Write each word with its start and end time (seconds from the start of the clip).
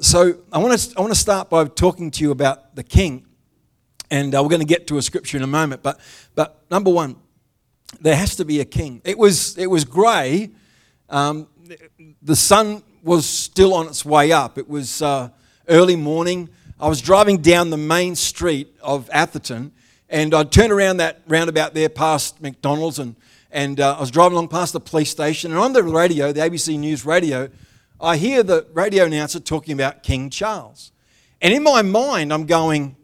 So 0.00 0.38
I 0.52 0.58
want 0.58 0.78
to 0.78 0.96
I 0.96 1.00
want 1.00 1.12
to 1.12 1.18
start 1.18 1.50
by 1.50 1.64
talking 1.64 2.12
to 2.12 2.22
you 2.22 2.30
about 2.30 2.76
the 2.76 2.84
king, 2.84 3.26
and 4.10 4.32
uh, 4.32 4.40
we're 4.40 4.48
going 4.48 4.60
to 4.60 4.66
get 4.66 4.86
to 4.88 4.98
a 4.98 5.02
scripture 5.02 5.36
in 5.36 5.42
a 5.42 5.48
moment. 5.48 5.82
But 5.82 5.98
but 6.36 6.62
number 6.70 6.88
one, 6.88 7.16
there 8.00 8.14
has 8.14 8.36
to 8.36 8.44
be 8.44 8.60
a 8.60 8.64
king. 8.64 9.02
It 9.04 9.18
was 9.18 9.58
it 9.58 9.66
was 9.66 9.84
grey. 9.84 10.50
Um, 11.08 11.48
the 12.22 12.36
sun 12.36 12.84
was 13.02 13.26
still 13.26 13.74
on 13.74 13.88
its 13.88 14.04
way 14.04 14.30
up. 14.30 14.56
It 14.56 14.68
was 14.68 15.02
uh, 15.02 15.30
early 15.68 15.96
morning. 15.96 16.48
I 16.78 16.88
was 16.88 17.00
driving 17.00 17.38
down 17.38 17.70
the 17.70 17.76
main 17.76 18.14
street 18.14 18.76
of 18.80 19.10
Atherton, 19.10 19.72
and 20.08 20.32
I 20.32 20.44
turned 20.44 20.70
around 20.70 20.98
that 20.98 21.22
roundabout 21.26 21.74
there 21.74 21.88
past 21.88 22.40
McDonald's, 22.40 23.00
and 23.00 23.16
and 23.50 23.80
uh, 23.80 23.96
I 23.96 24.00
was 24.00 24.12
driving 24.12 24.34
along 24.34 24.48
past 24.48 24.74
the 24.74 24.80
police 24.80 25.10
station, 25.10 25.50
and 25.50 25.58
on 25.58 25.72
the 25.72 25.82
radio, 25.82 26.30
the 26.30 26.42
ABC 26.42 26.78
News 26.78 27.04
radio 27.04 27.48
I 28.00 28.16
hear 28.16 28.42
the 28.42 28.66
radio 28.72 29.04
announcer 29.04 29.40
talking 29.40 29.74
about 29.74 30.02
King 30.02 30.30
Charles. 30.30 30.92
And 31.40 31.52
in 31.52 31.62
my 31.62 31.82
mind, 31.82 32.32
I'm 32.32 32.46
going, 32.46 32.96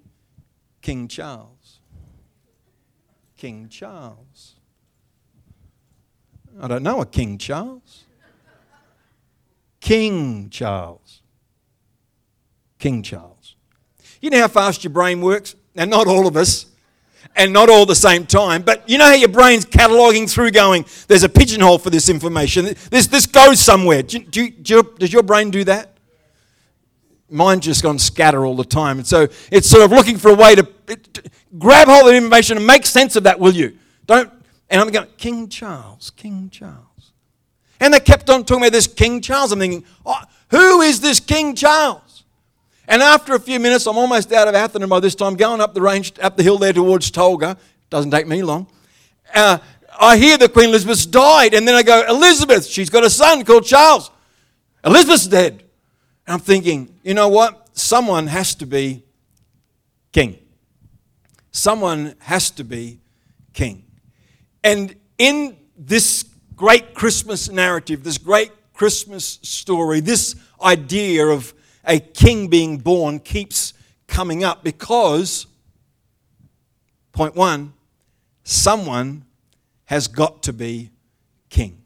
King 0.83 1.09
Charles. 1.09 1.81
King 3.37 3.69
Charles. 3.69 4.55
I 6.61 6.69
don't 6.69 6.83
know 6.83 7.01
a 7.01 7.07
King 7.07 7.39
Charles. 7.39 8.05
King 9.81 10.49
Charles. 10.51 11.23
King 12.79 13.03
Charles. 13.03 13.57
You 14.21 14.31
know 14.31 14.41
how 14.41 14.49
fast 14.49 14.85
your 14.85 14.93
brain 14.93 15.21
works? 15.21 15.57
Now, 15.75 15.85
not 15.85 16.07
all 16.07 16.27
of 16.27 16.37
us 16.37 16.67
and 17.37 17.53
not 17.53 17.69
all 17.69 17.87
the 17.87 17.95
same 17.95 18.27
time. 18.27 18.63
But 18.63 18.89
you 18.89 18.99
know 18.99 19.07
how 19.07 19.15
your 19.15 19.29
brain's 19.29 19.65
cataloging 19.65 20.31
through, 20.31 20.53
going, 20.53 20.85
there's 21.09 21.23
a 21.23 21.29
pigeonhole 21.29 21.79
for 21.79 21.91
this 21.91 22.09
information. 22.09 22.65
This, 22.91 23.07
this 23.07 23.27
goes 23.27 23.61
somewhere. 23.61 24.03
Do, 24.03 24.19
do, 24.19 24.51
do, 24.51 24.83
does 24.99 25.13
your 25.13 25.23
brain 25.23 25.51
do 25.51 25.65
that? 25.65 25.97
Mine 27.31 27.61
just 27.61 27.83
gone 27.83 27.99
scatter 27.99 28.45
all 28.45 28.55
the 28.55 28.65
time. 28.65 28.99
And 28.99 29.07
so 29.07 29.29
it's 29.51 29.69
sort 29.69 29.83
of 29.83 29.91
looking 29.91 30.17
for 30.17 30.31
a 30.31 30.35
way 30.35 30.55
to, 30.55 30.63
to 30.63 31.23
grab 31.59 31.89
hold 31.89 32.03
of 32.03 32.07
the 32.09 32.17
information 32.17 32.57
and 32.57 32.67
make 32.67 32.87
sense 32.87 33.17
of 33.17 33.25
that, 33.25 33.41
will 33.41 33.55
you? 33.55 33.77
Don't. 34.07 34.31
And 34.71 34.81
I'm 34.81 34.91
going, 34.91 35.09
King 35.17 35.49
Charles, 35.49 36.11
King 36.11 36.51
Charles. 36.51 37.13
And 37.81 37.93
they 37.93 38.01
kept 38.01 38.31
on 38.31 38.45
talking 38.45 38.63
about 38.63 38.73
this 38.73 38.87
King 38.87 39.21
Charles. 39.21 39.53
I'm 39.53 39.59
thinking, 39.59 39.85
oh, 40.07 40.21
who 40.51 40.81
is 40.81 41.01
this 41.01 41.21
King 41.21 41.55
Charles? 41.55 42.04
And 42.87 43.03
after 43.03 43.35
a 43.35 43.41
few 43.41 43.59
minutes, 43.59 43.87
I'm 43.87 43.97
almost 43.97 44.33
out 44.33 44.49
of 44.49 44.55
Atherton 44.55 44.89
by 44.89 45.01
this 45.01 45.15
time, 45.15 45.37
going 45.37 45.61
up 45.61 45.75
the 45.75 45.81
range, 45.81 46.13
up 46.21 46.37
the 46.37 46.43
hill 46.43 46.59
there 46.59 46.73
towards 46.73 47.11
Tolga. 47.11 47.57
Doesn't 47.91 48.11
take 48.11 48.27
me 48.27 48.43
long. 48.43 48.67
Uh, 49.35 49.59
I 49.99 50.17
hear 50.17 50.37
that 50.39 50.53
Queen 50.53 50.69
Elizabeth's 50.69 51.07
died, 51.07 51.55
and 51.55 51.67
then 51.67 51.75
I 51.75 51.83
go, 51.83 52.05
Elizabeth, 52.09 52.67
she's 52.67 52.91
got 52.91 53.05
a 53.05 53.11
son 53.11 53.45
called 53.45 53.65
Charles. 53.65 54.11
Elizabeth's 54.85 55.27
dead. 55.27 55.65
And 56.27 56.35
I'm 56.35 56.41
thinking, 56.41 56.95
you 57.03 57.15
know 57.15 57.29
what? 57.29 57.69
Someone 57.77 58.27
has 58.27 58.55
to 58.57 58.67
be 58.67 59.05
king. 60.13 60.39
Someone 61.53 62.15
has 62.21 62.51
to 62.53 62.65
be 62.65 63.01
king. 63.53 63.85
And 64.63 64.95
in 65.19 65.57
this 65.77 66.25
great 66.57 66.95
Christmas 66.95 67.49
narrative, 67.49 68.03
this 68.05 68.19
great 68.19 68.51
Christmas 68.73 69.39
story, 69.43 70.01
this 70.01 70.35
idea 70.63 71.27
of 71.27 71.55
a 71.87 72.01
king 72.01 72.49
being 72.49 72.79
born 72.79 73.19
keeps 73.19 73.75
coming 74.07 74.45
up 74.45 74.65
because, 74.65 75.47
point 77.13 77.35
one, 77.35 77.73
someone 78.43 79.25
has 79.85 80.09
got 80.09 80.43
to 80.45 80.53
be 80.53 80.91
king. 81.51 81.83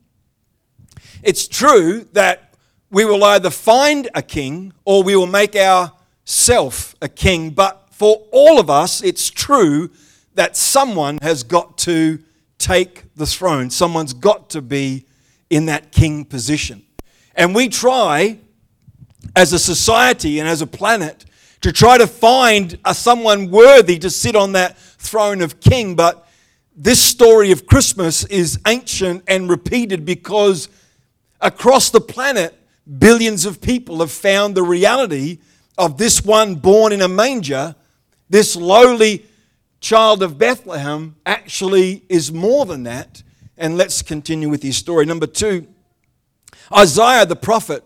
It's 1.22 1.48
true 1.48 2.06
that 2.12 2.54
we 2.90 3.04
will 3.04 3.24
either 3.24 3.50
find 3.50 4.08
a 4.14 4.22
king 4.22 4.72
or 4.84 5.02
we 5.02 5.16
will 5.16 5.26
make 5.26 5.54
ourself 5.56 6.94
a 7.02 7.08
king, 7.08 7.50
but 7.50 7.88
for 7.90 8.26
all 8.32 8.60
of 8.60 8.70
us, 8.70 9.02
it's 9.02 9.28
true 9.28 9.90
that 10.34 10.56
someone 10.56 11.18
has 11.20 11.42
got 11.42 11.76
to 11.78 12.20
take 12.58 13.04
the 13.16 13.26
throne. 13.26 13.70
Someone's 13.70 14.12
got 14.12 14.50
to 14.50 14.62
be 14.62 15.06
in 15.50 15.66
that 15.66 15.90
king 15.90 16.24
position. 16.24 16.84
And 17.34 17.54
we 17.54 17.68
try 17.68 18.38
as 19.34 19.52
a 19.52 19.58
society 19.58 20.38
and 20.38 20.48
as 20.48 20.62
a 20.62 20.66
planet 20.66 21.24
to 21.60 21.72
try 21.72 21.98
to 21.98 22.06
find 22.06 22.78
a, 22.84 22.94
someone 22.94 23.50
worthy 23.50 23.98
to 23.98 24.10
sit 24.10 24.36
on 24.36 24.52
that 24.52 24.78
throne 24.78 25.42
of 25.42 25.60
king. 25.60 25.94
But 25.96 26.28
this 26.76 27.02
story 27.02 27.50
of 27.50 27.66
Christmas 27.66 28.24
is 28.24 28.58
ancient 28.66 29.24
and 29.26 29.50
repeated 29.50 30.04
because 30.04 30.68
across 31.40 31.90
the 31.90 32.00
planet, 32.00 32.54
billions 32.98 33.44
of 33.44 33.60
people 33.60 34.00
have 34.00 34.12
found 34.12 34.54
the 34.54 34.62
reality 34.62 35.38
of 35.76 35.98
this 35.98 36.24
one 36.24 36.56
born 36.56 36.92
in 36.92 37.00
a 37.02 37.08
manger, 37.08 37.74
this 38.28 38.56
lowly 38.56 39.24
child 39.80 40.22
of 40.22 40.38
Bethlehem, 40.38 41.16
actually 41.24 42.04
is 42.08 42.32
more 42.32 42.66
than 42.66 42.84
that. 42.84 43.22
And 43.56 43.76
let's 43.76 44.02
continue 44.02 44.48
with 44.48 44.62
his 44.62 44.76
story. 44.76 45.06
Number 45.06 45.26
two, 45.26 45.66
Isaiah 46.72 47.26
the 47.26 47.36
prophet, 47.36 47.84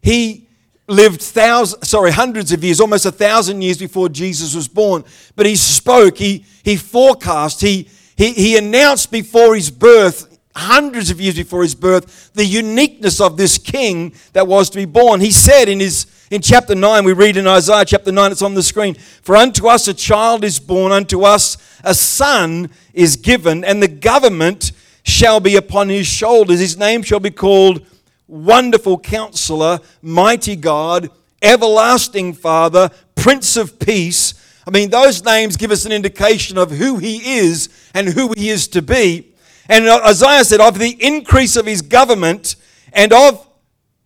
he 0.00 0.47
lived 0.88 1.20
thousands, 1.20 1.88
sorry, 1.88 2.10
hundreds 2.10 2.50
of 2.50 2.64
years, 2.64 2.80
almost 2.80 3.06
a 3.06 3.12
thousand 3.12 3.62
years 3.62 3.78
before 3.78 4.08
Jesus 4.08 4.54
was 4.54 4.66
born. 4.66 5.04
But 5.36 5.46
he 5.46 5.54
spoke, 5.54 6.18
he, 6.18 6.44
he 6.64 6.76
forecast, 6.76 7.60
he, 7.60 7.88
he, 8.16 8.32
he 8.32 8.56
announced 8.56 9.12
before 9.12 9.54
his 9.54 9.70
birth, 9.70 10.38
hundreds 10.56 11.10
of 11.10 11.20
years 11.20 11.36
before 11.36 11.62
his 11.62 11.74
birth, 11.74 12.32
the 12.32 12.44
uniqueness 12.44 13.20
of 13.20 13.36
this 13.36 13.58
king 13.58 14.12
that 14.32 14.48
was 14.48 14.70
to 14.70 14.78
be 14.78 14.86
born. 14.86 15.20
He 15.20 15.30
said 15.30 15.68
in 15.68 15.78
his 15.78 16.06
in 16.30 16.42
chapter 16.42 16.74
9, 16.74 17.04
we 17.04 17.14
read 17.14 17.38
in 17.38 17.46
Isaiah 17.46 17.86
chapter 17.86 18.12
9, 18.12 18.32
it's 18.32 18.42
on 18.42 18.52
the 18.52 18.62
screen. 18.62 18.94
For 18.94 19.34
unto 19.34 19.66
us 19.66 19.88
a 19.88 19.94
child 19.94 20.44
is 20.44 20.60
born, 20.60 20.92
unto 20.92 21.22
us 21.22 21.56
a 21.82 21.94
son 21.94 22.68
is 22.92 23.16
given, 23.16 23.64
and 23.64 23.82
the 23.82 23.88
government 23.88 24.72
shall 25.04 25.40
be 25.40 25.56
upon 25.56 25.88
his 25.88 26.06
shoulders. 26.06 26.60
His 26.60 26.76
name 26.76 27.02
shall 27.02 27.20
be 27.20 27.30
called 27.30 27.86
Wonderful 28.28 29.00
Counselor, 29.00 29.80
Mighty 30.02 30.54
God, 30.54 31.10
Everlasting 31.42 32.34
Father, 32.34 32.90
Prince 33.16 33.56
of 33.56 33.78
Peace. 33.78 34.34
I 34.66 34.70
mean, 34.70 34.90
those 34.90 35.24
names 35.24 35.56
give 35.56 35.70
us 35.70 35.86
an 35.86 35.92
indication 35.92 36.58
of 36.58 36.70
who 36.70 36.98
he 36.98 37.38
is 37.38 37.68
and 37.94 38.08
who 38.08 38.34
he 38.36 38.50
is 38.50 38.68
to 38.68 38.82
be. 38.82 39.34
And 39.68 39.88
Isaiah 39.88 40.44
said, 40.44 40.60
of 40.60 40.78
the 40.78 40.96
increase 41.04 41.56
of 41.56 41.66
his 41.66 41.82
government 41.82 42.56
and 42.92 43.12
of, 43.12 43.48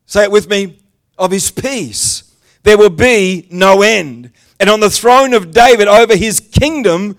say 0.07 0.25
it 0.25 0.31
with 0.31 0.49
me, 0.49 0.79
of 1.19 1.31
his 1.33 1.51
peace, 1.51 2.35
there 2.63 2.79
will 2.79 2.91
be 2.91 3.49
no 3.51 3.83
end. 3.83 4.31
And 4.61 4.71
on 4.71 4.81
the 4.81 4.91
throne 4.91 5.35
of 5.35 5.51
David 5.51 5.89
over 5.89 6.17
his 6.17 6.39
kingdom, 6.39 7.19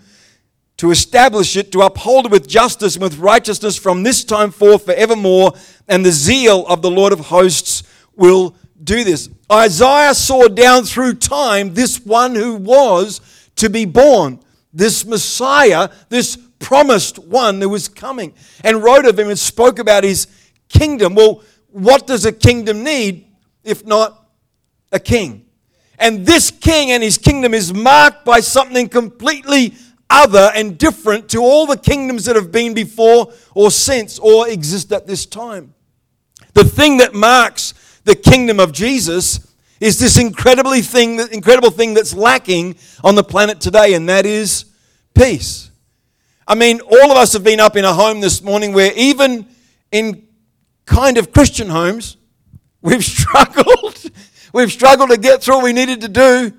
to 0.84 0.92
establish 0.92 1.56
it, 1.56 1.72
to 1.72 1.80
uphold 1.80 2.26
it 2.26 2.32
with 2.34 2.46
justice 2.46 2.96
and 2.96 3.04
with 3.04 3.18
righteousness 3.18 3.78
from 3.78 4.04
this 4.04 4.22
time 4.26 4.52
forth 4.52 4.84
forevermore, 4.84 5.54
and 5.88 6.06
the 6.06 6.12
zeal 6.12 6.68
of 6.68 6.82
the 6.82 6.92
Lord 6.92 7.14
of 7.14 7.22
hosts 7.22 7.84
will 8.18 8.54
do 8.84 9.06
this. 9.06 9.30
Isaiah 9.50 10.14
saw 10.14 10.50
down 10.50 10.84
through 10.84 11.14
time 11.14 11.74
this 11.74 12.06
one 12.06 12.36
who 12.36 12.56
was 12.56 13.22
to 13.56 13.70
be 13.70 13.86
born, 13.86 14.42
this 14.74 15.06
Messiah, 15.06 15.88
this 16.10 16.38
promised 16.60 17.18
one 17.18 17.62
who 17.62 17.70
was 17.70 17.88
coming, 17.88 18.34
and 18.62 18.84
wrote 18.84 19.06
of 19.06 19.18
him 19.18 19.30
and 19.30 19.40
spoke 19.40 19.80
about 19.80 20.04
his 20.04 20.28
kingdom. 20.68 21.16
Well, 21.16 21.44
what 21.70 22.08
does 22.08 22.26
a 22.26 22.34
kingdom 22.34 22.84
need 22.84 23.26
if 23.64 23.86
not 23.86 24.28
a 24.92 25.00
king? 25.00 25.46
And 25.98 26.26
this 26.26 26.52
king 26.52 26.92
and 26.92 27.02
his 27.02 27.18
kingdom 27.18 27.54
is 27.54 27.74
marked 27.74 28.26
by 28.26 28.42
something 28.42 28.90
completely 28.90 29.76
other 30.14 30.52
and 30.54 30.78
different 30.78 31.28
to 31.30 31.40
all 31.40 31.66
the 31.66 31.76
kingdoms 31.76 32.26
that 32.26 32.36
have 32.36 32.52
been 32.52 32.76
before 32.76 33.34
or 33.56 33.72
since 33.72 34.20
or 34.20 34.48
exist 34.48 34.94
at 34.94 35.08
this 35.08 35.26
time. 35.26 35.74
The 36.54 36.64
thing 36.64 36.98
that 36.98 37.16
marks 37.16 37.74
the 38.04 38.16
kingdom 38.16 38.60
of 38.60 38.72
Jesus 38.72 39.52
is 39.80 40.00
this 40.00 40.18
incredibly 40.18 40.82
thing, 40.82 41.20
incredible 41.32 41.72
thing 41.72 41.96
that's 41.96 42.14
lacking 42.14 42.76
on 43.04 43.16
the 43.16 43.24
planet 43.24 43.60
today, 43.60 43.96
and 43.96 44.08
that 44.08 44.26
is 44.26 44.66
peace. 45.16 45.72
I 46.48 46.56
mean, 46.56 46.80
all 46.82 47.12
of 47.12 47.18
us 47.18 47.34
have 47.34 47.44
been 47.44 47.60
up 47.60 47.76
in 47.76 47.84
a 47.84 47.94
home 47.94 48.22
this 48.22 48.42
morning 48.44 48.72
where 48.72 48.94
even 48.96 49.48
in 49.92 50.28
kind 50.86 51.18
of 51.18 51.32
Christian 51.32 51.70
homes, 51.70 52.18
we've 52.82 53.04
struggled. 53.04 54.12
we've 54.54 54.72
struggled 54.72 55.10
to 55.10 55.18
get 55.18 55.42
through 55.42 55.56
what 55.56 55.64
we 55.64 55.74
needed 55.74 56.02
to 56.02 56.08
do 56.08 56.54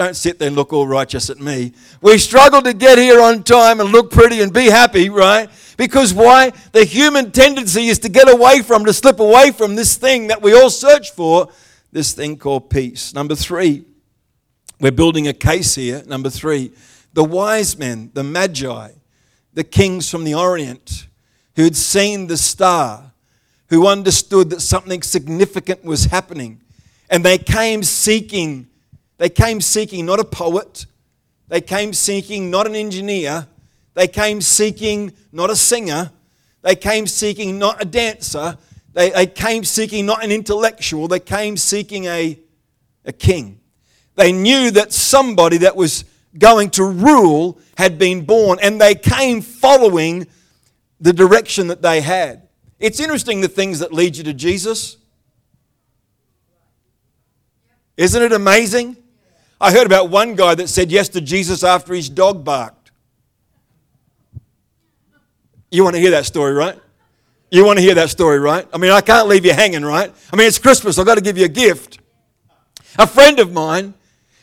don't 0.00 0.14
sit 0.14 0.38
there 0.38 0.48
and 0.48 0.56
look 0.56 0.72
all 0.72 0.86
righteous 0.86 1.30
at 1.30 1.38
me. 1.38 1.72
We 2.00 2.18
struggle 2.18 2.62
to 2.62 2.72
get 2.72 2.98
here 2.98 3.20
on 3.20 3.42
time 3.42 3.80
and 3.80 3.90
look 3.90 4.10
pretty 4.10 4.40
and 4.40 4.52
be 4.52 4.66
happy, 4.66 5.08
right? 5.08 5.48
Because 5.76 6.12
why? 6.12 6.52
The 6.72 6.84
human 6.84 7.30
tendency 7.30 7.88
is 7.88 7.98
to 8.00 8.08
get 8.08 8.28
away 8.28 8.62
from, 8.62 8.84
to 8.86 8.92
slip 8.92 9.20
away 9.20 9.52
from 9.52 9.76
this 9.76 9.96
thing 9.96 10.26
that 10.26 10.42
we 10.42 10.52
all 10.54 10.70
search 10.70 11.12
for, 11.12 11.48
this 11.92 12.12
thing 12.12 12.36
called 12.36 12.70
peace. 12.70 13.14
Number 13.14 13.34
three, 13.34 13.84
we're 14.80 14.92
building 14.92 15.28
a 15.28 15.32
case 15.32 15.74
here. 15.74 16.02
Number 16.06 16.30
three, 16.30 16.72
the 17.12 17.24
wise 17.24 17.78
men, 17.78 18.10
the 18.14 18.24
magi, 18.24 18.92
the 19.54 19.64
kings 19.64 20.10
from 20.10 20.24
the 20.24 20.34
Orient 20.34 21.06
who 21.56 21.64
had 21.64 21.76
seen 21.76 22.26
the 22.26 22.36
star, 22.36 23.12
who 23.68 23.86
understood 23.86 24.50
that 24.50 24.60
something 24.60 25.02
significant 25.02 25.84
was 25.84 26.06
happening 26.06 26.60
And 27.10 27.24
they 27.24 27.38
came 27.38 27.82
seeking, 27.82 28.68
they 29.20 29.28
came 29.28 29.60
seeking 29.60 30.06
not 30.06 30.18
a 30.18 30.24
poet, 30.24 30.86
they 31.48 31.60
came 31.60 31.92
seeking 31.92 32.50
not 32.50 32.66
an 32.66 32.74
engineer, 32.74 33.46
they 33.92 34.08
came 34.08 34.40
seeking 34.40 35.12
not 35.30 35.50
a 35.50 35.56
singer, 35.56 36.10
they 36.62 36.74
came 36.74 37.06
seeking 37.06 37.58
not 37.58 37.82
a 37.82 37.84
dancer, 37.84 38.56
they, 38.94 39.10
they 39.10 39.26
came 39.26 39.62
seeking 39.62 40.06
not 40.06 40.24
an 40.24 40.32
intellectual, 40.32 41.06
they 41.06 41.20
came 41.20 41.58
seeking 41.58 42.06
a, 42.06 42.38
a 43.04 43.12
king. 43.12 43.60
They 44.16 44.32
knew 44.32 44.70
that 44.70 44.90
somebody 44.90 45.58
that 45.58 45.76
was 45.76 46.06
going 46.38 46.70
to 46.70 46.84
rule 46.84 47.60
had 47.76 47.98
been 47.98 48.24
born, 48.24 48.58
and 48.62 48.80
they 48.80 48.94
came 48.94 49.42
following 49.42 50.28
the 50.98 51.12
direction 51.12 51.66
that 51.66 51.82
they 51.82 52.00
had. 52.00 52.48
It's 52.78 53.00
interesting 53.00 53.42
the 53.42 53.48
things 53.48 53.80
that 53.80 53.92
lead 53.92 54.16
you 54.16 54.24
to 54.24 54.32
Jesus. 54.32 54.96
Isn't 57.98 58.22
it 58.22 58.32
amazing? 58.32 58.96
I 59.60 59.72
heard 59.72 59.86
about 59.86 60.10
one 60.10 60.34
guy 60.34 60.54
that 60.54 60.68
said 60.68 60.90
yes 60.90 61.08
to 61.10 61.20
Jesus 61.20 61.62
after 61.62 61.94
his 61.94 62.08
dog 62.08 62.44
barked. 62.44 62.90
You 65.70 65.84
want 65.84 65.96
to 65.96 66.00
hear 66.00 66.12
that 66.12 66.26
story, 66.26 66.52
right? 66.52 66.78
You 67.50 67.64
want 67.64 67.78
to 67.78 67.82
hear 67.82 67.94
that 67.94 68.10
story, 68.10 68.38
right? 68.38 68.66
I 68.72 68.78
mean, 68.78 68.90
I 68.90 69.00
can't 69.00 69.28
leave 69.28 69.44
you 69.44 69.52
hanging, 69.52 69.84
right? 69.84 70.12
I 70.32 70.36
mean, 70.36 70.46
it's 70.46 70.58
Christmas, 70.58 70.98
I've 70.98 71.06
got 71.06 71.16
to 71.16 71.20
give 71.20 71.36
you 71.36 71.44
a 71.44 71.48
gift. 71.48 71.98
A 72.98 73.06
friend 73.06 73.38
of 73.38 73.52
mine 73.52 73.94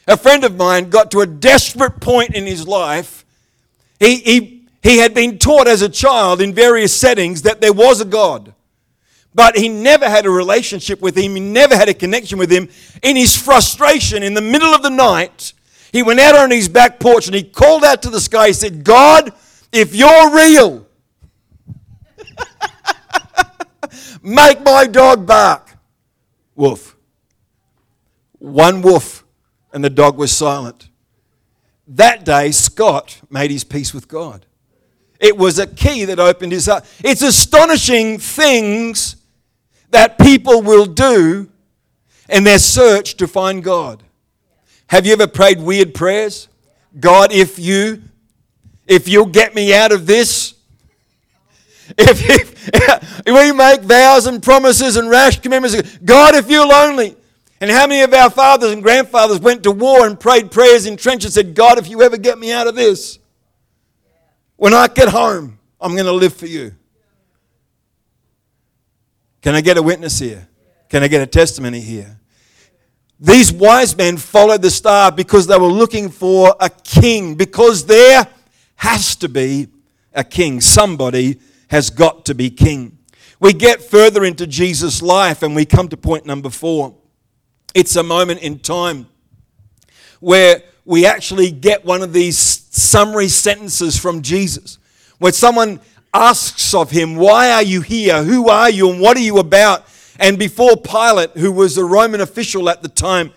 a 0.08 0.16
friend 0.16 0.44
of 0.46 0.56
mine 0.56 0.90
got 0.90 1.12
to 1.12 1.20
a 1.20 1.28
desperate 1.28 2.00
point 2.00 2.34
in 2.34 2.46
his 2.46 2.66
life. 2.66 3.26
He, 4.00 4.18
he, 4.18 4.68
he 4.82 5.00
had 5.00 5.14
been 5.14 5.38
taught 5.38 5.68
as 5.68 5.82
a 5.82 5.90
child 5.90 6.40
in 6.40 6.54
various 6.54 6.98
settings 6.98 7.42
that 7.42 7.60
there 7.60 7.74
was 7.74 8.00
a 8.00 8.06
God, 8.06 8.54
but 9.38 9.56
he 9.56 9.70
never 9.70 10.10
had 10.10 10.26
a 10.26 10.32
relationship 10.32 11.00
with 11.00 11.16
him, 11.16 11.36
he 11.36 11.40
never 11.40 11.78
had 11.78 11.88
a 11.88 11.94
connection 11.94 12.40
with 12.40 12.52
him. 12.52 12.68
In 13.04 13.16
his 13.16 13.38
frustration, 13.38 14.24
in 14.24 14.34
the 14.34 14.42
middle 14.42 14.74
of 14.74 14.82
the 14.82 14.90
night, 14.90 15.54
he 15.92 16.02
went 16.02 16.20
out 16.20 16.36
on 16.36 16.50
his 16.50 16.68
back 16.68 17.00
porch 17.00 17.28
and 17.28 17.36
he 17.36 17.44
called 17.44 17.84
out 17.84 18.02
to 18.02 18.10
the 18.10 18.20
sky. 18.20 18.48
He 18.48 18.54
said, 18.54 18.84
God, 18.84 19.32
if 19.72 19.94
you're 19.94 20.36
real, 20.36 20.88
make 24.24 24.66
my 24.66 24.88
dog 24.88 25.28
bark. 25.28 25.70
Woof. 26.56 26.98
One 28.40 28.82
woof 28.82 29.24
and 29.72 29.84
the 29.84 29.92
dog 29.92 30.18
was 30.18 30.32
silent. 30.32 30.90
That 31.88 32.26
day, 32.26 32.52
Scott 32.52 33.22
made 33.30 33.52
his 33.52 33.64
peace 33.64 33.94
with 33.94 34.08
God. 34.08 34.48
It 35.20 35.38
was 35.38 35.60
a 35.60 35.68
key 35.68 36.06
that 36.06 36.20
opened 36.20 36.54
his 36.54 36.66
heart. 36.66 36.86
It's 37.04 37.22
astonishing 37.22 38.18
things 38.18 39.17
that 39.90 40.18
people 40.18 40.62
will 40.62 40.86
do 40.86 41.50
in 42.30 42.44
their 42.44 42.60
search 42.60 43.16
to 43.18 43.28
find 43.28 43.64
God. 43.64 44.04
Have 44.88 45.06
you 45.06 45.14
ever 45.14 45.28
prayed 45.28 45.60
weird 45.60 45.94
prayers? 45.94 46.48
God, 47.00 47.32
if 47.32 47.60
you 47.60 48.02
if 48.88 49.08
you'll 49.08 49.26
get 49.26 49.54
me 49.54 49.74
out 49.74 49.92
of 49.92 50.08
this, 50.08 50.56
if, 51.98 52.22
if 52.74 53.26
we 53.26 53.52
make 53.52 53.82
vows 53.82 54.26
and 54.26 54.42
promises 54.42 54.96
and 54.96 55.10
rash 55.10 55.40
commitments, 55.40 55.98
God, 56.00 56.36
if 56.36 56.50
you'll 56.50 56.72
only, 56.72 57.16
and 57.60 57.70
how 57.70 57.88
many 57.88 58.02
of 58.02 58.14
our 58.14 58.30
fathers 58.30 58.72
and 58.72 58.82
grandfathers 58.82 59.40
went 59.40 59.64
to 59.64 59.72
war 59.72 60.06
and 60.06 60.20
prayed 60.20 60.52
prayers 60.52 60.86
in 60.86 60.96
trenches 60.96 61.38
and 61.38 61.48
said, 61.48 61.56
God, 61.56 61.78
if 61.78 61.90
you 61.90 62.02
ever 62.02 62.18
get 62.18 62.40
me 62.40 62.52
out 62.52 62.68
of 62.68 62.76
this, 62.76 63.20
when 64.56 64.74
I 64.74 64.88
get 64.88 65.10
home, 65.10 65.60
I'm 65.80 65.94
going 65.94 66.06
to 66.06 66.12
live 66.12 66.34
for 66.34 66.48
you. 66.48 66.74
Can 69.48 69.56
I 69.56 69.62
get 69.62 69.78
a 69.78 69.82
witness 69.82 70.20
here? 70.20 70.46
Can 70.90 71.04
I 71.04 71.08
get 71.08 71.22
a 71.22 71.26
testimony 71.26 71.80
here? 71.80 72.20
These 73.18 73.54
wise 73.54 73.96
men 73.96 74.18
followed 74.18 74.62
the 74.62 74.70
star 74.70 75.10
because 75.10 75.48
they 75.48 75.58
were 75.58 75.68
looking 75.68 76.10
for 76.10 76.54
a 76.60 76.70
king, 76.70 77.36
because 77.36 77.86
there 77.86 78.28
has 78.76 79.16
to 79.16 79.30
be 79.30 79.70
a 80.14 80.26
king. 80.26 80.60
Somebody 80.60 81.40
has 81.70 81.90
got 81.90 82.26
to 82.26 82.36
be 82.36 82.50
king. 82.50 82.98
We 83.40 83.54
get 83.54 83.82
further 83.82 84.26
into 84.26 84.48
Jesus' 84.48 85.02
life 85.02 85.42
and 85.44 85.56
we 85.56 85.64
come 85.64 85.88
to 85.88 85.96
point 85.96 86.26
number 86.26 86.50
four. 86.50 86.98
It's 87.74 87.96
a 87.96 88.04
moment 88.04 88.42
in 88.42 88.60
time 88.60 89.08
where 90.20 90.62
we 90.84 91.06
actually 91.06 91.52
get 91.52 91.86
one 91.86 92.02
of 92.02 92.12
these 92.12 92.38
summary 92.38 93.30
sentences 93.30 93.98
from 93.98 94.24
Jesus. 94.24 94.78
When 95.20 95.32
someone 95.32 95.80
asks 96.14 96.74
of 96.74 96.92
him, 96.92 97.16
Why 97.16 97.52
are 97.52 97.64
you 97.64 97.82
here? 97.82 98.24
Who 98.24 98.50
are 98.50 98.70
you? 98.70 98.92
And 98.92 99.00
what 99.00 99.18
are 99.18 99.22
you 99.22 99.38
about? 99.38 99.86
And 100.20 100.40
before 100.40 100.78
Pilate, 100.78 101.32
who 101.32 101.52
was 101.52 101.78
a 101.78 101.86
Roman 101.86 102.22
official 102.22 102.70
at 102.70 102.82
the 102.82 102.90
time, 102.90 103.32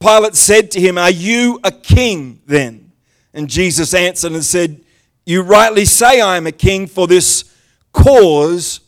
Pilate 0.00 0.34
said 0.34 0.70
to 0.72 0.80
him, 0.80 0.98
Are 0.98 1.10
you 1.10 1.60
a 1.62 1.70
king 1.70 2.40
then? 2.46 2.92
And 3.32 3.48
Jesus 3.48 3.94
answered 3.94 4.32
and 4.32 4.44
said, 4.44 4.82
You 5.24 5.42
rightly 5.42 5.84
say 5.84 6.20
I 6.20 6.36
am 6.36 6.46
a 6.46 6.52
king, 6.52 6.86
for 6.86 7.06
this 7.06 7.44
cause 7.92 8.80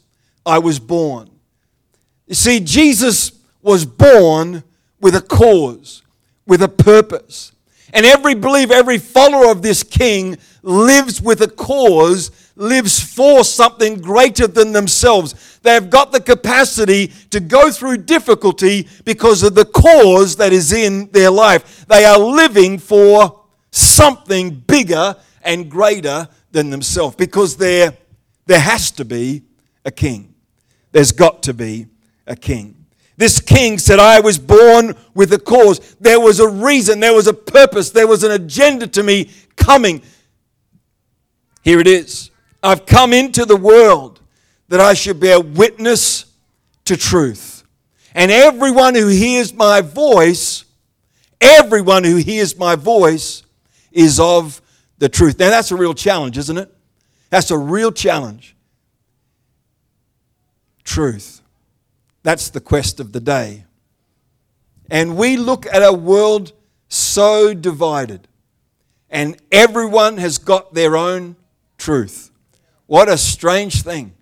I 0.44 0.58
was 0.58 0.78
born. 0.78 1.30
You 2.26 2.34
see, 2.34 2.60
Jesus 2.60 3.32
was 3.62 3.84
born 3.84 4.64
with 5.00 5.14
a 5.14 5.20
cause, 5.20 6.02
with 6.46 6.62
a 6.62 6.68
purpose. 6.68 7.52
And 7.92 8.04
every 8.04 8.34
believer, 8.34 8.74
every 8.74 8.98
follower 8.98 9.50
of 9.50 9.62
this 9.62 9.82
king 9.82 10.36
lives 10.62 11.22
with 11.22 11.40
a 11.42 11.48
cause, 11.48 12.30
lives 12.56 13.00
for 13.00 13.44
something 13.44 14.00
greater 14.00 14.46
than 14.46 14.72
themselves. 14.72 15.58
They've 15.62 15.88
got 15.88 16.12
the 16.12 16.20
capacity 16.20 17.08
to 17.30 17.40
go 17.40 17.70
through 17.70 17.98
difficulty 17.98 18.88
because 19.04 19.42
of 19.42 19.54
the 19.54 19.64
cause 19.64 20.36
that 20.36 20.52
is 20.52 20.72
in 20.72 21.10
their 21.10 21.30
life. 21.30 21.86
They 21.86 22.04
are 22.04 22.18
living 22.18 22.78
for 22.78 23.40
something 23.70 24.50
bigger 24.50 25.16
and 25.42 25.70
greater 25.70 26.28
than 26.52 26.70
themselves 26.70 27.16
because 27.16 27.56
there, 27.56 27.96
there 28.46 28.60
has 28.60 28.90
to 28.92 29.04
be 29.04 29.42
a 29.84 29.90
king. 29.90 30.34
There's 30.92 31.12
got 31.12 31.42
to 31.44 31.54
be 31.54 31.86
a 32.26 32.36
king. 32.36 32.84
This 33.16 33.40
king 33.40 33.78
said, 33.78 33.98
I 33.98 34.20
was 34.20 34.38
born 34.38 34.94
with 35.14 35.32
a 35.32 35.38
cause. 35.38 35.96
There 36.00 36.20
was 36.20 36.40
a 36.40 36.48
reason, 36.48 37.00
there 37.00 37.14
was 37.14 37.26
a 37.26 37.34
purpose, 37.34 37.90
there 37.90 38.06
was 38.06 38.24
an 38.24 38.32
agenda 38.32 38.86
to 38.88 39.02
me 39.02 39.30
coming. 39.56 40.02
Here 41.62 41.80
it 41.80 41.86
is. 41.86 42.30
I've 42.64 42.86
come 42.86 43.12
into 43.12 43.44
the 43.44 43.56
world 43.56 44.20
that 44.68 44.80
I 44.80 44.94
should 44.94 45.20
bear 45.20 45.38
witness 45.38 46.24
to 46.86 46.96
truth. 46.96 47.62
And 48.14 48.30
everyone 48.30 48.94
who 48.94 49.08
hears 49.08 49.52
my 49.52 49.82
voice, 49.82 50.64
everyone 51.40 52.04
who 52.04 52.16
hears 52.16 52.56
my 52.56 52.74
voice 52.74 53.42
is 53.92 54.18
of 54.18 54.62
the 54.98 55.10
truth. 55.10 55.38
Now, 55.38 55.50
that's 55.50 55.72
a 55.72 55.76
real 55.76 55.92
challenge, 55.92 56.38
isn't 56.38 56.56
it? 56.56 56.74
That's 57.28 57.50
a 57.50 57.58
real 57.58 57.92
challenge. 57.92 58.56
Truth. 60.84 61.42
That's 62.22 62.48
the 62.48 62.60
quest 62.60 62.98
of 62.98 63.12
the 63.12 63.20
day. 63.20 63.64
And 64.90 65.18
we 65.18 65.36
look 65.36 65.66
at 65.66 65.82
a 65.82 65.92
world 65.92 66.52
so 66.88 67.52
divided, 67.52 68.26
and 69.10 69.36
everyone 69.52 70.16
has 70.16 70.38
got 70.38 70.72
their 70.72 70.96
own 70.96 71.36
truth. 71.76 72.30
What 72.86 73.08
a 73.08 73.16
strange 73.16 73.82
thing. 73.82 74.14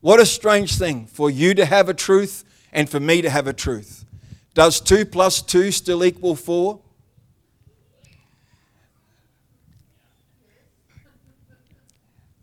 What 0.00 0.20
a 0.20 0.26
strange 0.26 0.78
thing 0.78 1.06
for 1.06 1.30
you 1.30 1.54
to 1.54 1.64
have 1.64 1.88
a 1.88 1.94
truth 1.94 2.44
and 2.72 2.88
for 2.88 3.00
me 3.00 3.22
to 3.22 3.30
have 3.30 3.46
a 3.46 3.52
truth. 3.52 4.04
Does 4.54 4.80
2 4.80 5.06
plus 5.06 5.42
2 5.42 5.70
still 5.70 6.04
equal 6.04 6.36
4? 6.36 6.80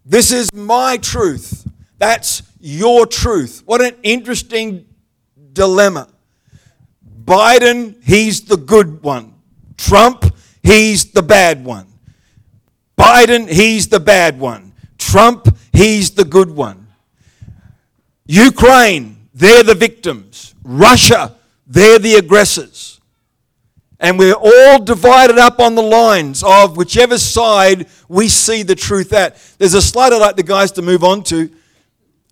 This 0.05 0.31
is 0.31 0.53
my 0.53 0.97
truth. 0.97 1.65
That's 1.97 2.43
your 2.59 3.05
truth. 3.05 3.63
What 3.65 3.81
an 3.81 3.95
interesting 4.03 4.85
dilemma. 5.53 6.09
Biden, 7.23 8.03
he's 8.03 8.41
the 8.41 8.57
good 8.57 9.01
one. 9.01 9.35
Trump, 9.77 10.35
he's 10.61 11.11
the 11.13 11.23
bad 11.23 11.63
one. 11.63 11.87
Biden, 12.97 13.49
he's 13.49 13.87
the 13.87 13.99
bad 13.99 14.39
one. 14.39 14.72
Trump, 15.13 15.55
he's 15.73 16.09
the 16.09 16.25
good 16.25 16.49
one. 16.49 16.87
Ukraine, 18.25 19.27
they're 19.31 19.61
the 19.61 19.75
victims. 19.75 20.55
Russia, 20.63 21.35
they're 21.67 21.99
the 21.99 22.15
aggressors. 22.15 22.99
And 23.99 24.17
we're 24.17 24.33
all 24.33 24.83
divided 24.83 25.37
up 25.37 25.59
on 25.59 25.75
the 25.75 25.83
lines 25.83 26.41
of 26.41 26.77
whichever 26.77 27.19
side 27.19 27.85
we 28.09 28.27
see 28.27 28.63
the 28.63 28.73
truth 28.73 29.13
at. 29.13 29.37
There's 29.59 29.75
a 29.75 29.83
slide 29.83 30.13
I'd 30.13 30.17
like 30.17 30.35
the 30.35 30.41
guys 30.41 30.71
to 30.71 30.81
move 30.81 31.03
on 31.03 31.21
to. 31.25 31.47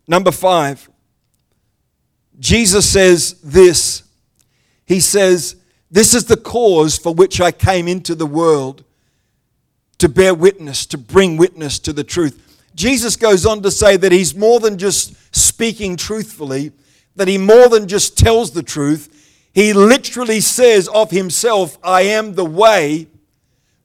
Number 0.07 0.31
five. 0.31 0.89
Jesus 2.39 2.89
says 2.89 3.33
this 3.43 4.01
He 4.87 5.01
says, 5.01 5.55
This 5.91 6.15
is 6.15 6.25
the 6.25 6.35
cause 6.35 6.97
for 6.97 7.13
which 7.13 7.39
I 7.39 7.51
came 7.51 7.87
into 7.87 8.15
the 8.15 8.25
world 8.25 8.83
to 9.99 10.09
bear 10.09 10.33
witness, 10.33 10.87
to 10.87 10.97
bring 10.97 11.37
witness 11.37 11.77
to 11.77 11.93
the 11.93 12.03
truth. 12.03 12.47
Jesus 12.75 13.15
goes 13.15 13.45
on 13.45 13.61
to 13.63 13.71
say 13.71 13.97
that 13.97 14.11
he's 14.11 14.35
more 14.35 14.59
than 14.59 14.77
just 14.77 15.15
speaking 15.35 15.97
truthfully, 15.97 16.71
that 17.15 17.27
he 17.27 17.37
more 17.37 17.69
than 17.69 17.87
just 17.87 18.17
tells 18.17 18.51
the 18.51 18.63
truth, 18.63 19.09
he 19.53 19.73
literally 19.73 20.39
says 20.39 20.87
of 20.87 21.11
himself, 21.11 21.77
I 21.83 22.03
am 22.03 22.35
the 22.35 22.45
way, 22.45 23.07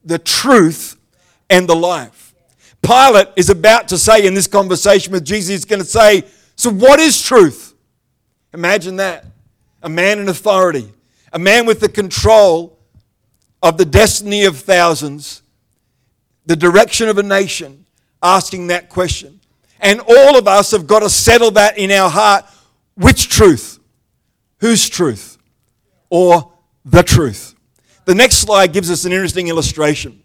the 0.03 0.19
truth, 0.19 0.97
and 1.49 1.67
the 1.67 1.75
life. 1.75 2.33
Pilate 2.81 3.27
is 3.35 3.49
about 3.49 3.89
to 3.89 3.97
say 3.97 4.25
in 4.25 4.33
this 4.33 4.47
conversation 4.47 5.11
with 5.11 5.25
Jesus, 5.25 5.49
he's 5.49 5.65
going 5.65 5.81
to 5.81 5.85
say, 5.85 6.23
So 6.55 6.69
what 6.69 6.99
is 6.99 7.21
truth? 7.21 7.73
Imagine 8.53 8.95
that. 8.97 9.25
A 9.83 9.89
man 9.89 10.19
in 10.19 10.29
authority, 10.29 10.91
a 11.31 11.39
man 11.39 11.65
with 11.65 11.79
the 11.79 11.89
control 11.89 12.79
of 13.61 13.77
the 13.77 13.85
destiny 13.85 14.45
of 14.45 14.57
thousands, 14.57 15.43
the 16.45 16.55
direction 16.55 17.09
of 17.09 17.17
a 17.17 17.23
nation, 17.23 17.85
asking 18.21 18.67
that 18.67 18.89
question. 18.89 19.39
And 19.79 19.99
all 19.99 20.37
of 20.37 20.47
us 20.47 20.71
have 20.71 20.87
got 20.87 20.99
to 20.99 21.09
settle 21.09 21.51
that 21.51 21.77
in 21.77 21.91
our 21.91 22.09
heart. 22.09 22.45
Which 22.95 23.29
truth? 23.29 23.79
Whose 24.59 24.89
truth? 24.89 25.37
Or 26.09 26.51
the 26.83 27.03
truth? 27.03 27.55
The 28.05 28.15
next 28.15 28.37
slide 28.37 28.73
gives 28.73 28.89
us 28.89 29.05
an 29.05 29.11
interesting 29.11 29.49
illustration. 29.49 30.23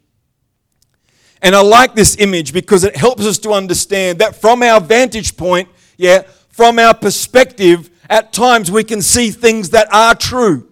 And 1.42 1.56
I 1.56 1.60
like 1.60 1.94
this 1.94 2.16
image 2.18 2.52
because 2.52 2.84
it 2.84 2.96
helps 2.96 3.26
us 3.26 3.38
to 3.38 3.50
understand 3.50 4.20
that 4.20 4.36
from 4.36 4.62
our 4.62 4.80
vantage 4.80 5.36
point, 5.36 5.68
yeah, 5.96 6.22
from 6.48 6.78
our 6.78 6.94
perspective, 6.94 7.90
at 8.08 8.32
times 8.32 8.70
we 8.70 8.84
can 8.84 9.02
see 9.02 9.30
things 9.30 9.70
that 9.70 9.92
are 9.92 10.14
true. 10.14 10.68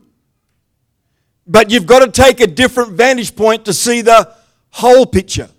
But 1.46 1.70
you've 1.70 1.86
got 1.86 2.00
to 2.00 2.10
take 2.10 2.40
a 2.40 2.46
different 2.46 2.92
vantage 2.92 3.34
point 3.34 3.64
to 3.64 3.72
see 3.72 4.02
the 4.02 4.32
whole 4.70 5.04
picture. 5.04 5.50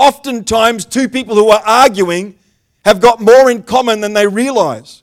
Oftentimes, 0.00 0.86
two 0.86 1.10
people 1.10 1.34
who 1.34 1.50
are 1.50 1.60
arguing 1.62 2.38
have 2.86 3.02
got 3.02 3.20
more 3.20 3.50
in 3.50 3.62
common 3.62 4.00
than 4.00 4.14
they 4.14 4.26
realize. 4.26 5.02